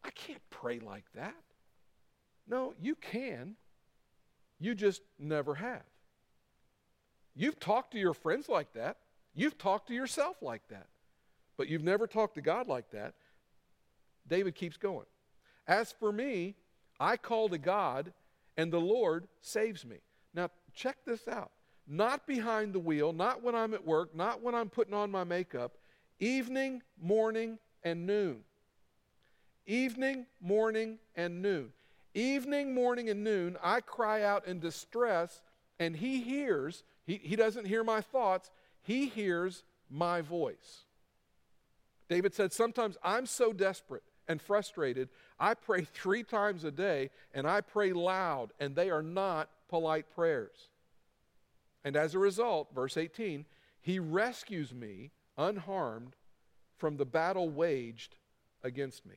I 0.04 0.10
can't 0.10 0.42
pray 0.50 0.80
like 0.80 1.04
that. 1.14 1.34
No, 2.48 2.74
you 2.80 2.96
can. 2.96 3.54
You 4.58 4.74
just 4.74 5.02
never 5.18 5.54
have. 5.54 5.84
You've 7.36 7.60
talked 7.60 7.92
to 7.92 7.98
your 7.98 8.14
friends 8.14 8.48
like 8.48 8.72
that. 8.72 8.96
You've 9.34 9.56
talked 9.56 9.86
to 9.88 9.94
yourself 9.94 10.36
like 10.42 10.62
that. 10.68 10.88
But 11.56 11.68
you've 11.68 11.84
never 11.84 12.08
talked 12.08 12.34
to 12.34 12.42
God 12.42 12.66
like 12.66 12.90
that. 12.90 13.14
David 14.30 14.54
keeps 14.54 14.78
going. 14.78 15.06
As 15.66 15.92
for 15.92 16.12
me, 16.12 16.54
I 16.98 17.16
call 17.16 17.48
to 17.50 17.58
God, 17.58 18.12
and 18.56 18.72
the 18.72 18.80
Lord 18.80 19.28
saves 19.42 19.84
me. 19.84 19.96
Now, 20.32 20.48
check 20.72 20.96
this 21.04 21.28
out 21.28 21.50
not 21.86 22.24
behind 22.24 22.72
the 22.72 22.78
wheel, 22.78 23.12
not 23.12 23.42
when 23.42 23.56
I'm 23.56 23.74
at 23.74 23.84
work, 23.84 24.14
not 24.14 24.40
when 24.40 24.54
I'm 24.54 24.68
putting 24.68 24.94
on 24.94 25.10
my 25.10 25.24
makeup, 25.24 25.72
evening, 26.20 26.82
morning, 27.02 27.58
and 27.82 28.06
noon. 28.06 28.44
Evening, 29.66 30.26
morning, 30.40 30.98
and 31.16 31.42
noon. 31.42 31.72
Evening, 32.14 32.72
morning, 32.74 33.10
and 33.10 33.24
noon, 33.24 33.56
I 33.60 33.80
cry 33.80 34.22
out 34.22 34.46
in 34.46 34.60
distress, 34.60 35.42
and 35.80 35.96
he 35.96 36.20
hears, 36.20 36.84
he, 37.06 37.20
he 37.20 37.34
doesn't 37.34 37.66
hear 37.66 37.82
my 37.82 38.00
thoughts, 38.00 38.52
he 38.82 39.08
hears 39.08 39.64
my 39.90 40.20
voice. 40.20 40.84
David 42.08 42.34
said, 42.34 42.52
Sometimes 42.52 42.96
I'm 43.02 43.26
so 43.26 43.52
desperate 43.52 44.04
and 44.30 44.40
frustrated, 44.40 45.08
I 45.40 45.54
pray 45.54 45.84
three 45.92 46.22
times 46.22 46.62
a 46.62 46.70
day, 46.70 47.10
and 47.34 47.46
I 47.46 47.60
pray 47.60 47.92
loud, 47.92 48.52
and 48.60 48.76
they 48.76 48.88
are 48.88 49.02
not 49.02 49.50
polite 49.68 50.06
prayers. 50.14 50.68
And 51.84 51.96
as 51.96 52.14
a 52.14 52.20
result, 52.20 52.68
verse 52.72 52.96
18, 52.96 53.44
he 53.80 53.98
rescues 53.98 54.72
me 54.72 55.10
unharmed 55.36 56.14
from 56.76 56.96
the 56.96 57.04
battle 57.04 57.48
waged 57.48 58.16
against 58.62 59.04
me. 59.04 59.16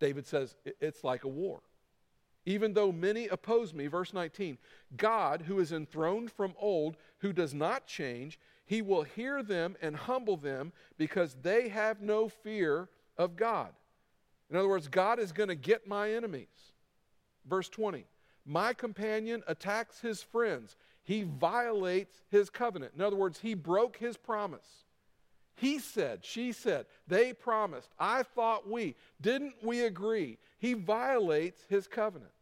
David 0.00 0.26
says 0.26 0.56
it's 0.80 1.04
like 1.04 1.24
a 1.24 1.28
war. 1.28 1.60
Even 2.44 2.74
though 2.74 2.92
many 2.92 3.28
oppose 3.28 3.72
me, 3.72 3.86
verse 3.86 4.12
19, 4.12 4.58
God, 4.96 5.42
who 5.42 5.60
is 5.60 5.72
enthroned 5.72 6.30
from 6.30 6.54
old, 6.58 6.96
who 7.18 7.32
does 7.32 7.54
not 7.54 7.86
change, 7.86 8.38
he 8.64 8.82
will 8.82 9.02
hear 9.02 9.42
them 9.42 9.76
and 9.80 9.96
humble 9.96 10.36
them 10.36 10.72
because 10.96 11.36
they 11.42 11.68
have 11.68 12.00
no 12.00 12.28
fear 12.28 12.88
of 13.18 13.36
God. 13.36 13.68
In 14.50 14.56
other 14.56 14.68
words, 14.68 14.88
God 14.88 15.18
is 15.18 15.32
going 15.32 15.48
to 15.48 15.54
get 15.54 15.86
my 15.86 16.12
enemies. 16.12 16.46
Verse 17.48 17.68
20, 17.68 18.04
my 18.44 18.72
companion 18.72 19.42
attacks 19.46 20.00
his 20.00 20.22
friends 20.22 20.76
he 21.06 21.22
violates 21.22 22.20
his 22.30 22.50
covenant. 22.50 22.92
In 22.96 23.00
other 23.00 23.14
words, 23.14 23.38
he 23.38 23.54
broke 23.54 23.96
his 23.96 24.16
promise. 24.16 24.84
He 25.54 25.78
said, 25.78 26.24
she 26.24 26.50
said, 26.50 26.86
they 27.06 27.32
promised, 27.32 27.88
I 27.96 28.24
thought 28.24 28.68
we. 28.68 28.96
Didn't 29.20 29.54
we 29.62 29.82
agree? 29.82 30.36
He 30.58 30.74
violates 30.74 31.64
his 31.68 31.86
covenant. 31.86 32.32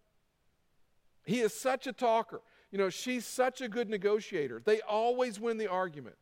He 1.27 1.41
is 1.41 1.53
such 1.53 1.87
a 1.87 1.93
talker. 1.93 2.41
You 2.73 2.79
know, 2.79 2.89
she's 2.89 3.27
such 3.27 3.61
a 3.61 3.69
good 3.69 3.91
negotiator. 3.91 4.63
They 4.65 4.81
always 4.81 5.39
win 5.39 5.59
the 5.59 5.69
argument. 5.69 6.17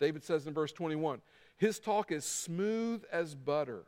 David 0.00 0.24
says 0.24 0.46
in 0.46 0.54
verse 0.54 0.72
21 0.72 1.20
His 1.58 1.78
talk 1.78 2.10
is 2.10 2.24
smooth 2.24 3.04
as 3.12 3.34
butter, 3.34 3.84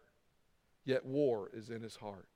yet 0.85 1.07
war 1.07 1.51
is 1.55 1.71
in 1.71 1.83
his 1.83 1.97
heart. 1.97 2.29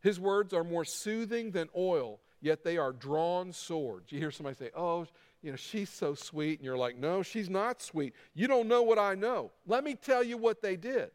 His 0.00 0.20
words 0.20 0.54
are 0.54 0.64
more 0.64 0.84
soothing 0.84 1.50
than 1.50 1.68
oil 1.76 2.20
yet 2.40 2.62
they 2.62 2.78
are 2.78 2.92
drawn 2.92 3.52
swords. 3.52 4.12
You 4.12 4.18
hear 4.18 4.30
somebody 4.30 4.56
say, 4.56 4.70
Oh, 4.74 5.06
you 5.42 5.50
know, 5.50 5.56
she's 5.56 5.90
so 5.90 6.14
sweet. 6.14 6.58
And 6.58 6.64
you're 6.64 6.78
like, 6.78 6.96
No, 6.96 7.22
she's 7.22 7.50
not 7.50 7.82
sweet. 7.82 8.14
You 8.34 8.46
don't 8.46 8.68
know 8.68 8.82
what 8.82 8.98
I 8.98 9.14
know. 9.14 9.52
Let 9.66 9.84
me 9.84 9.94
tell 9.94 10.22
you 10.22 10.36
what 10.36 10.62
they 10.62 10.76
did. 10.76 11.10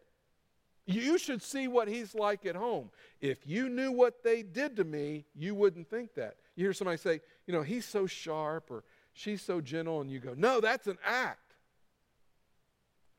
You 0.85 1.17
should 1.17 1.41
see 1.41 1.67
what 1.67 1.87
he's 1.87 2.15
like 2.15 2.45
at 2.45 2.55
home. 2.55 2.89
If 3.21 3.47
you 3.47 3.69
knew 3.69 3.91
what 3.91 4.23
they 4.23 4.41
did 4.41 4.75
to 4.77 4.83
me, 4.83 5.25
you 5.35 5.55
wouldn't 5.55 5.89
think 5.89 6.15
that. 6.15 6.35
You 6.55 6.65
hear 6.65 6.73
somebody 6.73 6.97
say, 6.97 7.21
You 7.47 7.53
know, 7.53 7.61
he's 7.61 7.85
so 7.85 8.07
sharp 8.07 8.69
or 8.69 8.83
she's 9.13 9.41
so 9.41 9.61
gentle, 9.61 10.01
and 10.01 10.11
you 10.11 10.19
go, 10.19 10.33
No, 10.35 10.59
that's 10.59 10.87
an 10.87 10.97
act. 11.03 11.50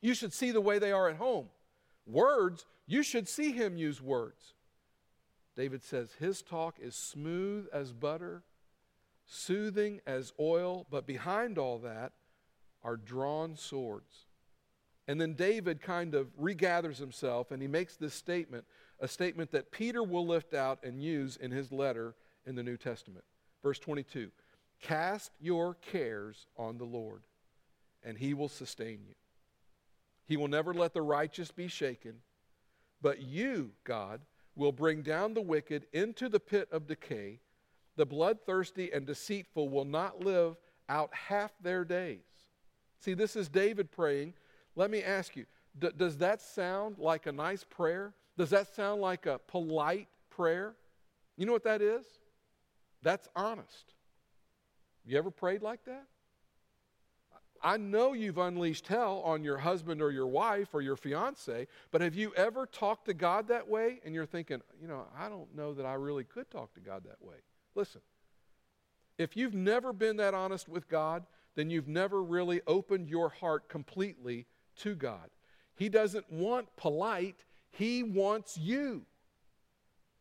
You 0.03 0.13
should 0.13 0.35
see 0.35 0.51
the 0.51 0.61
way 0.61 0.79
they 0.79 0.93
are 0.93 1.09
at 1.09 1.17
home. 1.17 1.47
Words, 2.05 2.67
you 2.87 3.03
should 3.03 3.29
see 3.29 3.53
him 3.53 3.77
use 3.77 4.03
words. 4.03 4.55
David 5.57 5.83
says, 5.83 6.11
His 6.19 6.43
talk 6.43 6.77
is 6.81 6.95
smooth 6.95 7.67
as 7.73 7.93
butter, 7.93 8.43
soothing 9.25 10.01
as 10.07 10.33
oil, 10.39 10.87
but 10.91 11.07
behind 11.07 11.57
all 11.57 11.79
that 11.79 12.13
are 12.83 12.97
drawn 12.97 13.57
swords. 13.57 14.27
And 15.07 15.21
then 15.21 15.35
David 15.35 15.81
kind 15.81 16.15
of 16.15 16.29
regathers 16.39 16.99
himself 16.99 17.51
and 17.51 17.61
he 17.61 17.69
makes 17.69 17.97
this 17.97 18.15
statement, 18.15 18.65
a 19.01 19.09
statement 19.09 19.51
that 19.53 19.71
Peter 19.71 20.03
will 20.03 20.27
lift 20.27 20.55
out 20.55 20.79
and 20.83 21.03
use 21.03 21.37
in 21.37 21.51
his 21.51 21.73
letter 21.73 22.15
in 22.47 22.55
the 22.55 22.63
New 22.63 22.77
Testament. 22.77 23.25
Verse 23.63 23.79
22 23.79 24.31
Cast 24.81 25.31
your 25.41 25.75
cares 25.75 26.47
on 26.57 26.79
the 26.79 26.85
Lord, 26.85 27.23
and 28.03 28.19
he 28.19 28.35
will 28.35 28.49
sustain 28.49 29.01
you. 29.07 29.15
He 30.33 30.39
will 30.39 30.49
never 30.49 30.73
let 30.73 30.95
the 30.95 31.03
righteous 31.03 31.51
be 31.51 31.69
shaken, 31.69 32.15
but 33.03 33.21
you, 33.21 33.73
God, 33.85 34.23
will 34.57 34.73
bring 34.73 35.03
down 35.03 35.35
the 35.35 35.43
wicked 35.43 35.85
into 35.93 36.31
the 36.31 36.41
pit 36.41 36.69
of 36.73 36.87
decay. 36.87 37.41
The 37.97 38.07
bloodthirsty 38.07 38.91
and 38.95 39.07
deceitful 39.07 39.69
will 39.69 39.85
not 39.85 40.25
live 40.25 40.57
out 40.89 41.13
half 41.13 41.53
their 41.61 41.85
days. 41.85 42.25
See, 42.99 43.13
this 43.13 43.37
is 43.37 43.51
David 43.51 43.93
praying. 43.93 44.33
Let 44.75 44.91
me 44.91 45.03
ask 45.03 45.37
you 45.37 45.45
d- 45.79 45.91
does 45.99 46.17
that 46.17 46.41
sound 46.41 46.97
like 46.97 47.27
a 47.27 47.33
nice 47.33 47.65
prayer? 47.65 48.15
Does 48.39 48.49
that 48.49 48.75
sound 48.75 49.03
like 49.03 49.27
a 49.27 49.39
polite 49.39 50.09
prayer? 50.31 50.77
You 51.37 51.45
know 51.45 51.53
what 51.53 51.65
that 51.65 51.83
is? 51.83 52.07
That's 53.03 53.29
honest. 53.37 53.93
You 55.05 55.19
ever 55.19 55.31
prayed 55.31 55.61
like 55.61 55.85
that? 55.85 56.07
I 57.63 57.77
know 57.77 58.13
you've 58.13 58.39
unleashed 58.39 58.89
hell 58.89 59.23
on 59.25 59.45
your 59.45 59.59
husband 59.59 60.03
or 60.03 60.11
your 60.11 60.27
wife 60.27 60.69
or 60.73 60.81
your 60.83 60.97
fiance, 60.97 61.69
but 61.91 62.01
have 62.01 62.15
you 62.15 62.33
ever 62.35 62.67
talked 62.67 63.07
to 63.07 63.15
God 63.15 63.49
that 63.49 63.69
way 63.69 64.01
and 64.05 64.15
you're 64.15 64.27
thinking, 64.27 64.61
you 64.81 64.89
know, 64.89 65.07
I 65.17 65.29
don't 65.29 65.55
know 65.55 65.73
that 65.75 65.87
I 65.87 65.95
really 65.95 66.25
could 66.25 66.51
talk 66.51 66.75
to 66.75 66.81
God 66.81 67.05
that 67.05 67.23
way? 67.23 67.37
Listen, 67.75 68.01
if 69.17 69.37
you've 69.37 69.55
never 69.55 69.93
been 69.93 70.17
that 70.17 70.35
honest 70.35 70.69
with 70.69 70.89
God, 70.89 71.25
then 71.55 71.71
you've 71.71 71.89
never 71.89 72.23
really 72.23 72.61
opened 72.67 73.09
your 73.09 73.29
heart 73.29 73.69
completely 73.69 74.47
to 74.77 74.95
God. 74.95 75.31
He 75.77 75.89
doesn't 75.89 76.31
want 76.33 76.75
polite, 76.77 77.45
He 77.71 78.03
wants 78.03 78.59
you. 78.59 79.07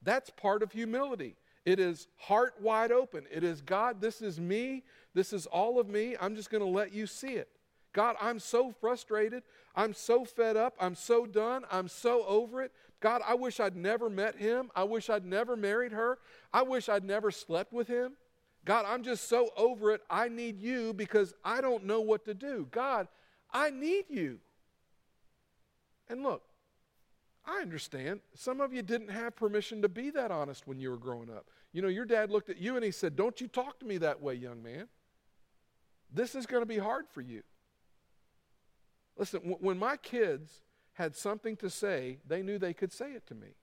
That's 0.04 0.30
part 0.30 0.63
of 0.63 0.71
humility. 0.71 1.36
It 1.65 1.80
is 1.80 2.08
heart 2.17 2.56
wide 2.60 2.91
open. 2.91 3.25
It 3.32 3.43
is 3.43 3.62
God, 3.62 4.01
this 4.01 4.21
is 4.21 4.39
me. 4.39 4.84
This 5.13 5.34
is 5.34 5.45
all 5.45 5.80
of 5.80 5.89
me. 5.89 6.15
I'm 6.19 6.36
just 6.36 6.50
going 6.50 6.63
to 6.63 6.69
let 6.69 6.93
you 6.93 7.08
see 7.08 7.34
it. 7.34 7.50
God, 7.93 8.15
I'm 8.21 8.39
so 8.39 8.71
frustrated. 8.71 9.43
I'm 9.76 9.93
so 9.93 10.24
fed 10.24 10.56
up. 10.56 10.76
I'm 10.80 10.95
so 10.95 11.26
done. 11.26 11.65
I'm 11.71 11.88
so 11.88 12.26
over 12.26 12.62
it. 12.62 12.71
God, 13.02 13.21
I 13.28 13.34
wish 13.34 13.60
I'd 13.60 13.76
never 13.76 14.10
met 14.10 14.36
him. 14.36 14.69
I 14.76 14.84
wish 14.84 15.10
I'd 15.10 15.26
never 15.26 15.56
married 15.56 15.91
her. 15.91 16.19
I 16.54 16.62
wish 16.62 16.88
I'd 16.88 17.04
never 17.04 17.32
slept 17.32 17.74
with 17.74 17.88
him. 17.88 18.13
God, 18.63 18.86
I'm 18.88 19.04
just 19.04 19.28
so 19.28 19.50
over 19.58 19.91
it. 19.91 20.02
I 20.10 20.30
need 20.30 20.62
you 20.62 20.93
because 20.93 21.34
I 21.43 21.62
don't 21.62 21.86
know 21.86 22.02
what 22.02 22.26
to 22.26 22.34
do. 22.34 22.67
God, 22.71 23.08
I 23.52 23.71
need 23.71 24.06
you. 24.08 24.38
And 26.08 26.21
look, 26.21 26.43
I 27.45 27.62
understand. 27.62 28.19
Some 28.36 28.62
of 28.62 28.71
you 28.71 28.84
didn't 28.84 29.10
have 29.10 29.36
permission 29.36 29.82
to 29.82 29.89
be 29.89 30.12
that 30.12 30.30
honest 30.30 30.67
when 30.67 30.80
you 30.80 30.91
were 30.91 30.97
growing 30.97 31.30
up. 31.30 31.47
You 31.74 31.82
know, 31.82 31.88
your 31.88 32.06
dad 32.06 32.30
looked 32.30 32.50
at 32.50 32.58
you 32.60 32.76
and 32.76 32.86
he 32.86 32.91
said, 32.91 33.15
Don't 33.15 33.41
you 33.41 33.47
talk 33.47 33.80
to 33.80 33.86
me 33.86 33.97
that 33.97 34.21
way, 34.21 34.36
young 34.36 34.62
man. 34.62 34.88
This 36.12 36.36
is 36.36 36.45
going 36.45 36.62
to 36.62 36.67
be 36.67 36.78
hard 36.78 37.08
for 37.08 37.21
you. 37.21 37.43
Listen, 39.17 39.39
when 39.60 39.78
my 39.78 39.97
kids 39.97 40.62
had 40.93 41.15
something 41.15 41.56
to 41.58 41.69
say, 41.69 42.19
they 42.28 42.41
knew 42.41 42.58
they 42.58 42.74
could 42.74 42.91
say 42.91 43.12
it 43.12 43.26
to 43.28 43.36
me. 43.36 43.56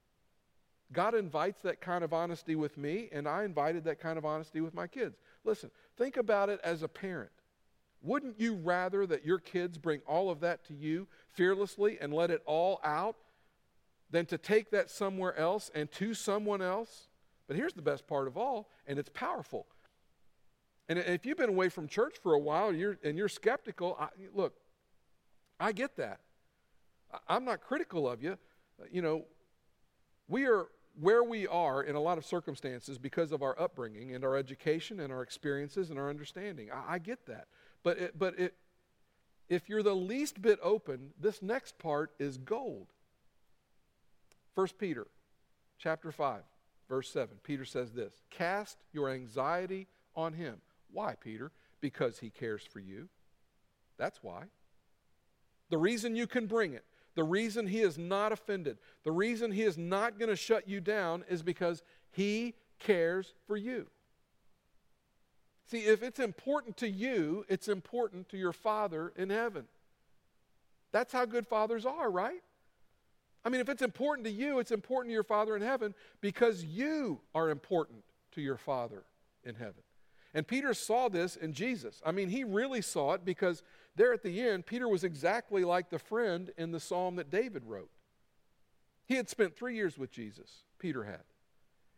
God 0.92 1.14
invites 1.14 1.62
that 1.62 1.80
kind 1.80 2.02
of 2.02 2.12
honesty 2.12 2.54
with 2.54 2.78
me, 2.78 3.08
and 3.12 3.28
I 3.28 3.44
invited 3.44 3.84
that 3.84 4.00
kind 4.00 4.16
of 4.16 4.24
honesty 4.24 4.60
with 4.60 4.72
my 4.72 4.86
kids. 4.86 5.18
Listen, 5.44 5.70
think 5.96 6.16
about 6.16 6.48
it 6.48 6.60
as 6.64 6.82
a 6.82 6.88
parent. 6.88 7.30
Wouldn't 8.00 8.40
you 8.40 8.54
rather 8.54 9.06
that 9.06 9.26
your 9.26 9.38
kids 9.38 9.76
bring 9.76 10.00
all 10.06 10.30
of 10.30 10.40
that 10.40 10.64
to 10.66 10.74
you 10.74 11.08
fearlessly 11.28 11.98
and 12.00 12.14
let 12.14 12.30
it 12.30 12.42
all 12.46 12.80
out 12.84 13.16
than 14.10 14.26
to 14.26 14.38
take 14.38 14.70
that 14.70 14.90
somewhere 14.90 15.36
else 15.36 15.70
and 15.74 15.90
to 15.92 16.14
someone 16.14 16.62
else. 16.62 17.08
But 17.46 17.56
here's 17.56 17.74
the 17.74 17.82
best 17.82 18.06
part 18.06 18.26
of 18.26 18.36
all, 18.36 18.70
and 18.86 18.98
it's 18.98 19.10
powerful. 19.10 19.66
And 20.88 20.98
if 20.98 21.26
you've 21.26 21.36
been 21.36 21.50
away 21.50 21.68
from 21.68 21.86
church 21.86 22.16
for 22.22 22.32
a 22.32 22.38
while 22.38 22.68
and 22.68 22.78
you're, 22.78 22.98
and 23.04 23.18
you're 23.18 23.28
skeptical, 23.28 23.96
I, 24.00 24.08
look, 24.34 24.54
I 25.60 25.72
get 25.72 25.96
that. 25.96 26.20
I'm 27.28 27.44
not 27.44 27.60
critical 27.60 28.08
of 28.08 28.22
you. 28.22 28.38
You 28.90 29.02
know, 29.02 29.24
we 30.28 30.46
are 30.46 30.66
where 31.00 31.22
we 31.22 31.46
are 31.46 31.82
in 31.82 31.94
a 31.94 32.00
lot 32.00 32.18
of 32.18 32.24
circumstances 32.24 32.98
because 32.98 33.30
of 33.30 33.42
our 33.42 33.58
upbringing 33.60 34.14
and 34.14 34.24
our 34.24 34.36
education 34.36 34.98
and 35.00 35.12
our 35.12 35.22
experiences 35.22 35.90
and 35.90 35.98
our 35.98 36.10
understanding. 36.10 36.70
I, 36.72 36.94
I 36.94 36.98
get 36.98 37.26
that. 37.26 37.46
But, 37.82 37.98
it, 37.98 38.18
but 38.18 38.38
it, 38.38 38.54
if 39.48 39.68
you're 39.68 39.82
the 39.82 39.94
least 39.94 40.42
bit 40.42 40.58
open, 40.62 41.10
this 41.20 41.40
next 41.40 41.78
part 41.78 42.12
is 42.18 42.36
gold. 42.36 42.88
1 44.54 44.68
Peter 44.78 45.06
chapter 45.78 46.10
5, 46.10 46.42
verse 46.88 47.10
7. 47.10 47.36
Peter 47.44 47.64
says 47.64 47.92
this 47.92 48.14
Cast 48.30 48.78
your 48.92 49.08
anxiety 49.08 49.86
on 50.16 50.32
him. 50.32 50.56
Why, 50.92 51.14
Peter? 51.20 51.52
Because 51.80 52.18
he 52.18 52.30
cares 52.30 52.62
for 52.62 52.80
you. 52.80 53.08
That's 53.98 54.22
why. 54.22 54.44
The 55.70 55.78
reason 55.78 56.16
you 56.16 56.26
can 56.26 56.46
bring 56.46 56.72
it, 56.72 56.84
the 57.14 57.24
reason 57.24 57.66
he 57.66 57.80
is 57.80 57.98
not 57.98 58.32
offended, 58.32 58.78
the 59.04 59.12
reason 59.12 59.52
he 59.52 59.62
is 59.62 59.76
not 59.76 60.18
going 60.18 60.30
to 60.30 60.36
shut 60.36 60.68
you 60.68 60.80
down 60.80 61.24
is 61.28 61.42
because 61.42 61.82
he 62.10 62.54
cares 62.78 63.34
for 63.46 63.56
you. 63.56 63.86
See, 65.66 65.80
if 65.80 66.02
it's 66.02 66.20
important 66.20 66.78
to 66.78 66.88
you, 66.88 67.44
it's 67.48 67.68
important 67.68 68.28
to 68.30 68.38
your 68.38 68.54
Father 68.54 69.12
in 69.16 69.28
heaven. 69.28 69.64
That's 70.92 71.12
how 71.12 71.26
good 71.26 71.46
fathers 71.46 71.84
are, 71.84 72.10
right? 72.10 72.40
I 73.44 73.50
mean, 73.50 73.60
if 73.60 73.68
it's 73.68 73.82
important 73.82 74.26
to 74.26 74.32
you, 74.32 74.58
it's 74.58 74.70
important 74.70 75.10
to 75.10 75.14
your 75.14 75.22
Father 75.22 75.54
in 75.56 75.62
heaven 75.62 75.94
because 76.20 76.64
you 76.64 77.20
are 77.34 77.50
important 77.50 78.02
to 78.32 78.40
your 78.40 78.56
Father 78.56 79.04
in 79.44 79.54
heaven. 79.54 79.82
And 80.34 80.46
Peter 80.46 80.74
saw 80.74 81.08
this 81.08 81.36
in 81.36 81.52
Jesus. 81.52 82.02
I 82.04 82.12
mean, 82.12 82.28
he 82.28 82.44
really 82.44 82.82
saw 82.82 83.14
it 83.14 83.24
because 83.24 83.62
there 83.96 84.12
at 84.12 84.22
the 84.22 84.40
end, 84.40 84.66
Peter 84.66 84.88
was 84.88 85.04
exactly 85.04 85.64
like 85.64 85.90
the 85.90 85.98
friend 85.98 86.50
in 86.56 86.70
the 86.70 86.80
psalm 86.80 87.16
that 87.16 87.30
David 87.30 87.64
wrote. 87.64 87.90
He 89.06 89.14
had 89.14 89.28
spent 89.28 89.56
three 89.56 89.74
years 89.74 89.96
with 89.96 90.10
Jesus, 90.10 90.64
Peter 90.78 91.04
had. 91.04 91.22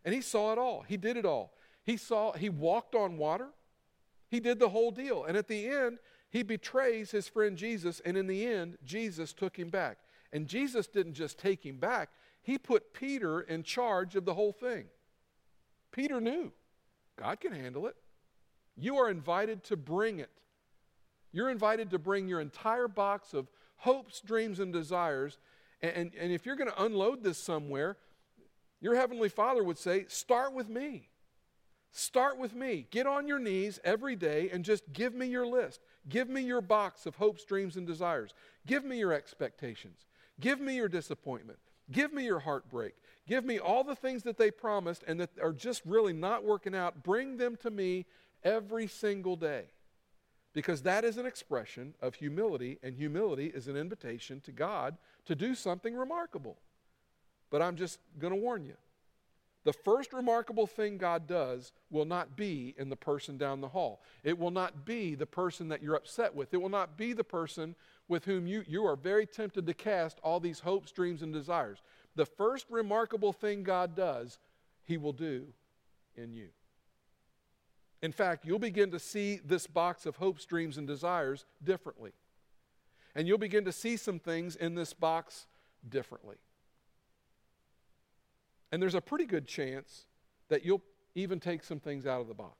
And 0.04 0.14
he 0.14 0.20
saw 0.20 0.52
it 0.52 0.58
all. 0.58 0.82
He 0.82 0.96
did 0.96 1.16
it 1.16 1.26
all. 1.26 1.52
He 1.84 1.96
saw, 1.96 2.32
he 2.32 2.48
walked 2.48 2.94
on 2.94 3.18
water. 3.18 3.48
He 4.28 4.38
did 4.38 4.60
the 4.60 4.68
whole 4.68 4.92
deal. 4.92 5.24
And 5.24 5.36
at 5.36 5.48
the 5.48 5.66
end, 5.66 5.98
he 6.30 6.44
betrays 6.44 7.10
his 7.10 7.28
friend 7.28 7.56
Jesus. 7.56 8.00
And 8.04 8.16
in 8.16 8.28
the 8.28 8.46
end, 8.46 8.78
Jesus 8.84 9.32
took 9.32 9.58
him 9.58 9.70
back. 9.70 9.98
And 10.32 10.46
Jesus 10.46 10.86
didn't 10.86 11.14
just 11.14 11.36
take 11.36 11.66
him 11.66 11.78
back, 11.78 12.10
he 12.42 12.56
put 12.56 12.94
Peter 12.94 13.40
in 13.40 13.64
charge 13.64 14.14
of 14.14 14.24
the 14.24 14.34
whole 14.34 14.52
thing. 14.52 14.86
Peter 15.92 16.20
knew 16.20 16.52
God 17.16 17.40
can 17.40 17.52
handle 17.52 17.86
it. 17.86 17.96
You 18.76 18.96
are 18.96 19.10
invited 19.10 19.64
to 19.64 19.76
bring 19.76 20.20
it. 20.20 20.30
You're 21.32 21.50
invited 21.50 21.90
to 21.90 21.98
bring 21.98 22.28
your 22.28 22.40
entire 22.40 22.88
box 22.88 23.34
of 23.34 23.48
hopes, 23.76 24.20
dreams, 24.20 24.58
and 24.58 24.72
desires. 24.72 25.38
And, 25.80 25.92
and, 25.92 26.12
and 26.18 26.32
if 26.32 26.44
you're 26.44 26.56
going 26.56 26.70
to 26.70 26.82
unload 26.82 27.22
this 27.22 27.38
somewhere, 27.38 27.96
your 28.80 28.96
Heavenly 28.96 29.28
Father 29.28 29.62
would 29.62 29.78
say, 29.78 30.06
Start 30.08 30.52
with 30.54 30.68
me. 30.68 31.08
Start 31.92 32.38
with 32.38 32.54
me. 32.54 32.86
Get 32.90 33.06
on 33.06 33.26
your 33.26 33.40
knees 33.40 33.80
every 33.82 34.14
day 34.14 34.48
and 34.52 34.64
just 34.64 34.92
give 34.92 35.12
me 35.12 35.26
your 35.26 35.46
list. 35.46 35.80
Give 36.08 36.28
me 36.28 36.42
your 36.42 36.60
box 36.60 37.04
of 37.04 37.16
hopes, 37.16 37.44
dreams, 37.44 37.76
and 37.76 37.86
desires. 37.86 38.32
Give 38.66 38.84
me 38.84 38.98
your 38.98 39.12
expectations. 39.12 40.06
Give 40.38 40.60
me 40.60 40.76
your 40.76 40.88
disappointment. 40.88 41.58
Give 41.90 42.12
me 42.12 42.24
your 42.24 42.38
heartbreak. 42.38 42.94
Give 43.26 43.44
me 43.44 43.58
all 43.58 43.82
the 43.82 43.96
things 43.96 44.22
that 44.22 44.36
they 44.36 44.52
promised 44.52 45.02
and 45.06 45.18
that 45.20 45.30
are 45.42 45.52
just 45.52 45.82
really 45.84 46.12
not 46.12 46.44
working 46.44 46.74
out. 46.74 47.02
Bring 47.02 47.36
them 47.36 47.56
to 47.62 47.70
me 47.70 48.06
every 48.42 48.86
single 48.86 49.36
day. 49.36 49.64
Because 50.52 50.82
that 50.82 51.04
is 51.04 51.16
an 51.16 51.26
expression 51.26 51.94
of 52.00 52.16
humility, 52.16 52.78
and 52.82 52.96
humility 52.96 53.46
is 53.46 53.68
an 53.68 53.76
invitation 53.76 54.40
to 54.40 54.52
God 54.52 54.96
to 55.26 55.36
do 55.36 55.54
something 55.54 55.94
remarkable. 55.94 56.58
But 57.50 57.62
I'm 57.62 57.76
just 57.76 58.00
going 58.18 58.32
to 58.32 58.40
warn 58.40 58.64
you 58.64 58.74
the 59.64 59.72
first 59.72 60.12
remarkable 60.12 60.66
thing 60.66 60.96
God 60.96 61.26
does 61.26 61.72
will 61.90 62.06
not 62.06 62.34
be 62.34 62.74
in 62.78 62.88
the 62.88 62.96
person 62.96 63.36
down 63.36 63.60
the 63.60 63.68
hall. 63.68 64.02
It 64.24 64.38
will 64.38 64.50
not 64.50 64.86
be 64.86 65.14
the 65.14 65.26
person 65.26 65.68
that 65.68 65.82
you're 65.82 65.96
upset 65.96 66.34
with. 66.34 66.54
It 66.54 66.62
will 66.62 66.70
not 66.70 66.96
be 66.96 67.12
the 67.12 67.24
person 67.24 67.74
with 68.08 68.24
whom 68.24 68.46
you, 68.46 68.64
you 68.66 68.84
are 68.86 68.96
very 68.96 69.26
tempted 69.26 69.66
to 69.66 69.74
cast 69.74 70.18
all 70.22 70.40
these 70.40 70.60
hopes, 70.60 70.92
dreams, 70.92 71.22
and 71.22 71.32
desires. 71.32 71.82
The 72.16 72.24
first 72.24 72.66
remarkable 72.70 73.32
thing 73.32 73.62
God 73.62 73.94
does, 73.94 74.38
He 74.84 74.96
will 74.96 75.12
do 75.12 75.46
in 76.16 76.32
you. 76.32 76.48
In 78.02 78.12
fact, 78.12 78.46
you'll 78.46 78.58
begin 78.58 78.90
to 78.92 78.98
see 78.98 79.40
this 79.44 79.66
box 79.66 80.06
of 80.06 80.16
hopes, 80.16 80.44
dreams, 80.44 80.78
and 80.78 80.86
desires 80.86 81.44
differently. 81.62 82.12
And 83.14 83.28
you'll 83.28 83.38
begin 83.38 83.64
to 83.64 83.72
see 83.72 83.96
some 83.96 84.18
things 84.18 84.56
in 84.56 84.74
this 84.74 84.92
box 84.94 85.46
differently. 85.86 86.36
And 88.72 88.80
there's 88.80 88.94
a 88.94 89.00
pretty 89.00 89.26
good 89.26 89.46
chance 89.46 90.06
that 90.48 90.64
you'll 90.64 90.82
even 91.14 91.40
take 91.40 91.64
some 91.64 91.80
things 91.80 92.06
out 92.06 92.20
of 92.20 92.28
the 92.28 92.34
box. 92.34 92.56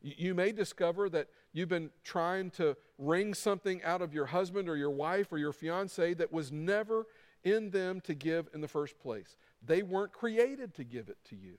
You 0.00 0.32
may 0.34 0.52
discover 0.52 1.08
that 1.10 1.28
you've 1.52 1.68
been 1.68 1.90
trying 2.04 2.50
to 2.52 2.76
wring 2.98 3.34
something 3.34 3.82
out 3.82 4.00
of 4.00 4.14
your 4.14 4.26
husband 4.26 4.68
or 4.68 4.76
your 4.76 4.90
wife 4.90 5.32
or 5.32 5.38
your 5.38 5.52
fiance 5.52 6.14
that 6.14 6.32
was 6.32 6.52
never 6.52 7.06
in 7.42 7.70
them 7.70 8.00
to 8.02 8.14
give 8.14 8.48
in 8.54 8.60
the 8.60 8.68
first 8.68 8.98
place. 9.00 9.36
They 9.64 9.82
weren't 9.82 10.12
created 10.12 10.74
to 10.74 10.84
give 10.84 11.08
it 11.08 11.18
to 11.30 11.36
you. 11.36 11.58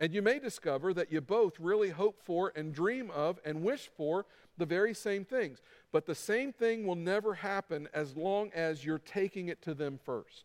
And 0.00 0.14
you 0.14 0.22
may 0.22 0.38
discover 0.38 0.94
that 0.94 1.12
you 1.12 1.20
both 1.20 1.60
really 1.60 1.90
hope 1.90 2.22
for 2.24 2.52
and 2.56 2.72
dream 2.72 3.10
of 3.10 3.38
and 3.44 3.62
wish 3.62 3.90
for 3.96 4.24
the 4.56 4.64
very 4.64 4.94
same 4.94 5.26
things. 5.26 5.60
But 5.92 6.06
the 6.06 6.14
same 6.14 6.52
thing 6.52 6.86
will 6.86 6.96
never 6.96 7.34
happen 7.34 7.86
as 7.92 8.16
long 8.16 8.50
as 8.54 8.84
you're 8.84 8.98
taking 8.98 9.48
it 9.48 9.60
to 9.62 9.74
them 9.74 10.00
first. 10.02 10.44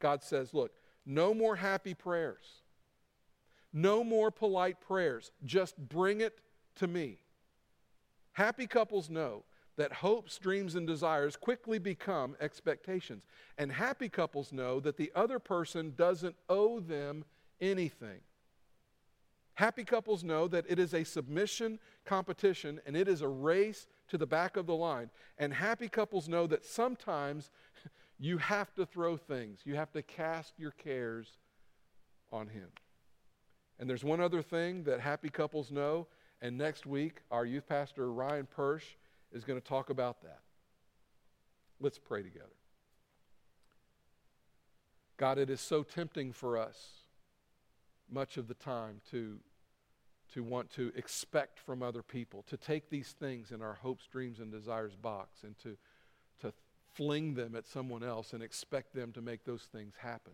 God 0.00 0.24
says, 0.24 0.52
look, 0.52 0.72
no 1.06 1.32
more 1.32 1.56
happy 1.56 1.94
prayers, 1.94 2.44
no 3.72 4.02
more 4.02 4.30
polite 4.30 4.80
prayers. 4.80 5.30
Just 5.44 5.76
bring 5.78 6.20
it 6.20 6.40
to 6.76 6.86
me. 6.86 7.18
Happy 8.32 8.66
couples 8.66 9.08
know 9.08 9.44
that 9.76 9.92
hopes, 9.92 10.38
dreams, 10.38 10.74
and 10.74 10.86
desires 10.86 11.36
quickly 11.36 11.78
become 11.78 12.36
expectations. 12.40 13.24
And 13.58 13.70
happy 13.70 14.08
couples 14.08 14.52
know 14.52 14.80
that 14.80 14.96
the 14.96 15.12
other 15.14 15.38
person 15.38 15.94
doesn't 15.96 16.34
owe 16.48 16.80
them 16.80 17.24
anything. 17.60 18.18
Happy 19.58 19.82
couples 19.82 20.22
know 20.22 20.46
that 20.46 20.64
it 20.68 20.78
is 20.78 20.94
a 20.94 21.02
submission 21.02 21.80
competition 22.04 22.80
and 22.86 22.96
it 22.96 23.08
is 23.08 23.22
a 23.22 23.28
race 23.28 23.88
to 24.06 24.16
the 24.16 24.24
back 24.24 24.56
of 24.56 24.66
the 24.66 24.74
line. 24.76 25.10
And 25.36 25.52
happy 25.52 25.88
couples 25.88 26.28
know 26.28 26.46
that 26.46 26.64
sometimes 26.64 27.50
you 28.20 28.38
have 28.38 28.72
to 28.76 28.86
throw 28.86 29.16
things, 29.16 29.62
you 29.64 29.74
have 29.74 29.90
to 29.94 30.02
cast 30.02 30.52
your 30.60 30.70
cares 30.70 31.38
on 32.30 32.46
Him. 32.46 32.68
And 33.80 33.90
there's 33.90 34.04
one 34.04 34.20
other 34.20 34.42
thing 34.42 34.84
that 34.84 35.00
happy 35.00 35.28
couples 35.28 35.72
know, 35.72 36.06
and 36.40 36.56
next 36.56 36.86
week 36.86 37.22
our 37.28 37.44
youth 37.44 37.68
pastor 37.68 38.12
Ryan 38.12 38.46
Persh 38.56 38.94
is 39.32 39.42
going 39.42 39.60
to 39.60 39.66
talk 39.66 39.90
about 39.90 40.22
that. 40.22 40.38
Let's 41.80 41.98
pray 41.98 42.22
together. 42.22 42.46
God, 45.16 45.36
it 45.36 45.50
is 45.50 45.60
so 45.60 45.82
tempting 45.82 46.32
for 46.32 46.56
us 46.56 46.90
much 48.08 48.36
of 48.36 48.46
the 48.46 48.54
time 48.54 49.00
to 49.10 49.38
to 50.34 50.42
want 50.42 50.70
to 50.70 50.92
expect 50.94 51.58
from 51.58 51.82
other 51.82 52.02
people, 52.02 52.44
to 52.48 52.56
take 52.56 52.90
these 52.90 53.14
things 53.18 53.50
in 53.50 53.62
our 53.62 53.74
hopes, 53.74 54.06
dreams, 54.06 54.40
and 54.40 54.52
desires 54.52 54.94
box 54.94 55.42
and 55.42 55.58
to, 55.58 55.76
to 56.40 56.52
fling 56.92 57.34
them 57.34 57.54
at 57.54 57.66
someone 57.66 58.02
else 58.02 58.32
and 58.32 58.42
expect 58.42 58.94
them 58.94 59.12
to 59.12 59.22
make 59.22 59.44
those 59.44 59.62
things 59.62 59.94
happen. 59.98 60.32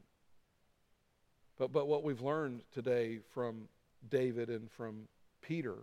But, 1.59 1.73
but 1.73 1.87
what 1.87 2.03
we've 2.03 2.21
learned 2.21 2.63
today 2.73 3.21
from 3.33 3.69
David 4.09 4.51
and 4.51 4.71
from 4.71 5.09
Peter 5.41 5.77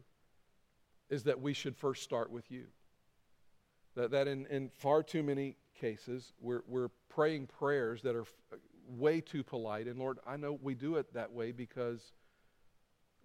is 1.09 1.23
that 1.23 1.41
we 1.41 1.53
should 1.53 1.75
first 1.75 2.03
start 2.03 2.31
with 2.31 2.51
you. 2.51 2.65
That, 3.95 4.11
that 4.11 4.27
in, 4.27 4.45
in 4.47 4.69
far 4.69 5.03
too 5.03 5.23
many 5.23 5.55
cases, 5.79 6.33
we're, 6.39 6.63
we're 6.67 6.89
praying 7.09 7.47
prayers 7.47 8.01
that 8.03 8.15
are 8.15 8.25
way 8.87 9.21
too 9.21 9.43
polite. 9.43 9.87
And 9.87 9.99
Lord, 9.99 10.19
I 10.25 10.37
know 10.37 10.57
we 10.61 10.73
do 10.73 10.95
it 10.95 11.13
that 11.13 11.31
way 11.31 11.51
because 11.51 12.13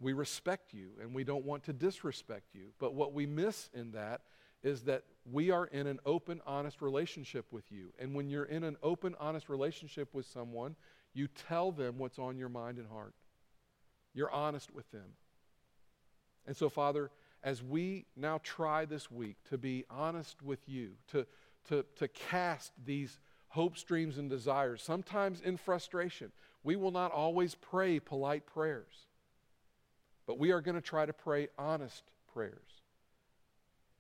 we 0.01 0.13
respect 0.13 0.75
you 0.75 0.91
and 1.01 1.15
we 1.15 1.25
don't 1.25 1.45
want 1.45 1.65
to 1.65 1.73
disrespect 1.73 2.55
you. 2.55 2.69
But 2.79 2.95
what 2.95 3.13
we 3.13 3.27
miss 3.27 3.71
in 3.73 3.93
that 3.93 4.23
is 4.63 4.83
that 4.83 5.05
we 5.31 5.51
are 5.51 5.67
in 5.67 5.87
an 5.87 6.01
open, 6.05 6.41
honest 6.47 6.83
relationship 6.83 7.47
with 7.53 7.71
you. 7.71 7.93
And 7.99 8.15
when 8.15 8.29
you're 8.29 8.45
in 8.45 8.65
an 8.65 8.77
open, 8.83 9.15
honest 9.19 9.49
relationship 9.49 10.13
with 10.13 10.27
someone, 10.27 10.77
you 11.15 11.29
tell 11.49 11.73
them 11.73 11.99
what's 11.99 12.19
on 12.19 12.37
your 12.37 12.49
mind 12.49 12.79
and 12.79 12.89
heart. 12.89 13.15
You're 14.13 14.31
honest 14.31 14.75
with 14.75 14.91
them. 14.91 15.15
And 16.47 16.57
so, 16.57 16.69
Father, 16.69 17.11
as 17.43 17.63
we 17.63 18.07
now 18.17 18.41
try 18.43 18.85
this 18.85 19.11
week 19.11 19.37
to 19.51 19.59
be 19.59 19.85
honest 19.89 20.43
with 20.43 20.69
you, 20.69 20.93
to, 21.13 21.27
to, 21.69 21.85
to 21.97 22.09
cast 22.09 22.73
these 22.85 23.19
hopes, 23.49 23.83
dreams, 23.83 24.19
and 24.19 24.29
desires, 24.29 24.83
sometimes 24.83 25.41
in 25.41 25.57
frustration, 25.57 26.33
we 26.63 26.77
will 26.77 26.91
not 26.91 27.13
always 27.13 27.55
pray 27.55 28.01
polite 28.01 28.47
prayers. 28.47 29.06
But 30.27 30.39
we 30.39 30.51
are 30.51 30.61
going 30.61 30.75
to 30.75 30.81
try 30.81 31.07
to 31.07 31.13
pray 31.13 31.49
honest 31.59 32.03
prayers. 32.33 32.83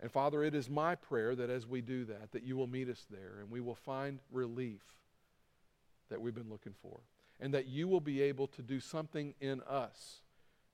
And 0.00 0.10
Father, 0.10 0.42
it 0.42 0.54
is 0.54 0.68
my 0.68 0.94
prayer 0.94 1.34
that 1.34 1.48
as 1.48 1.66
we 1.66 1.80
do 1.80 2.04
that, 2.06 2.32
that 2.32 2.42
you 2.42 2.56
will 2.56 2.66
meet 2.66 2.88
us 2.88 3.06
there 3.10 3.38
and 3.40 3.50
we 3.50 3.60
will 3.60 3.74
find 3.74 4.18
relief 4.30 4.82
that 6.10 6.20
we've 6.20 6.34
been 6.34 6.50
looking 6.50 6.74
for. 6.82 7.00
And 7.40 7.54
that 7.54 7.66
you 7.66 7.88
will 7.88 8.00
be 8.00 8.22
able 8.22 8.46
to 8.48 8.62
do 8.62 8.80
something 8.80 9.34
in 9.40 9.60
us 9.62 10.20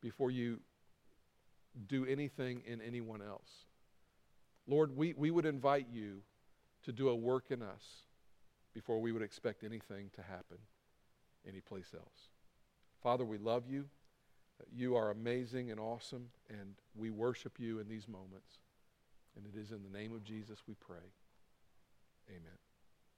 before 0.01 0.31
you 0.31 0.61
do 1.89 2.05
anything 2.05 2.63
in 2.67 2.81
anyone 2.81 3.21
else. 3.23 3.65
Lord, 4.67 4.97
we, 4.97 5.15
we 5.15 5.31
would 5.31 5.47
invite 5.47 5.87
you 5.93 6.21
to 6.85 6.93
do 6.93 7.09
a 7.09 7.15
work 7.15 7.51
in 7.51 7.63
us 7.63 7.85
before 8.75 9.01
we 9.01 9.13
would 9.13 9.23
expect 9.23 9.65
anything 9.65 10.11
to 10.15 10.23
happen 10.23 10.59
anyplace 11.49 11.93
else. 11.95 12.29
Father, 13.03 13.25
we 13.25 13.39
love 13.39 13.65
you. 13.69 13.87
You 14.71 14.97
are 14.97 15.11
amazing 15.11 15.71
and 15.71 15.81
awesome, 15.81 16.29
and 16.49 16.75
we 16.95 17.11
worship 17.11 17.59
you 17.59 17.79
in 17.79 17.89
these 17.89 18.09
moments. 18.09 18.59
And 19.37 19.47
it 19.47 19.59
is 19.59 19.73
in 19.73 19.83
the 19.83 19.99
name 19.99 20.13
of 20.15 20.25
Jesus 20.25 20.59
we 20.67 20.75
pray. 20.75 21.13
Amen. 22.29 22.72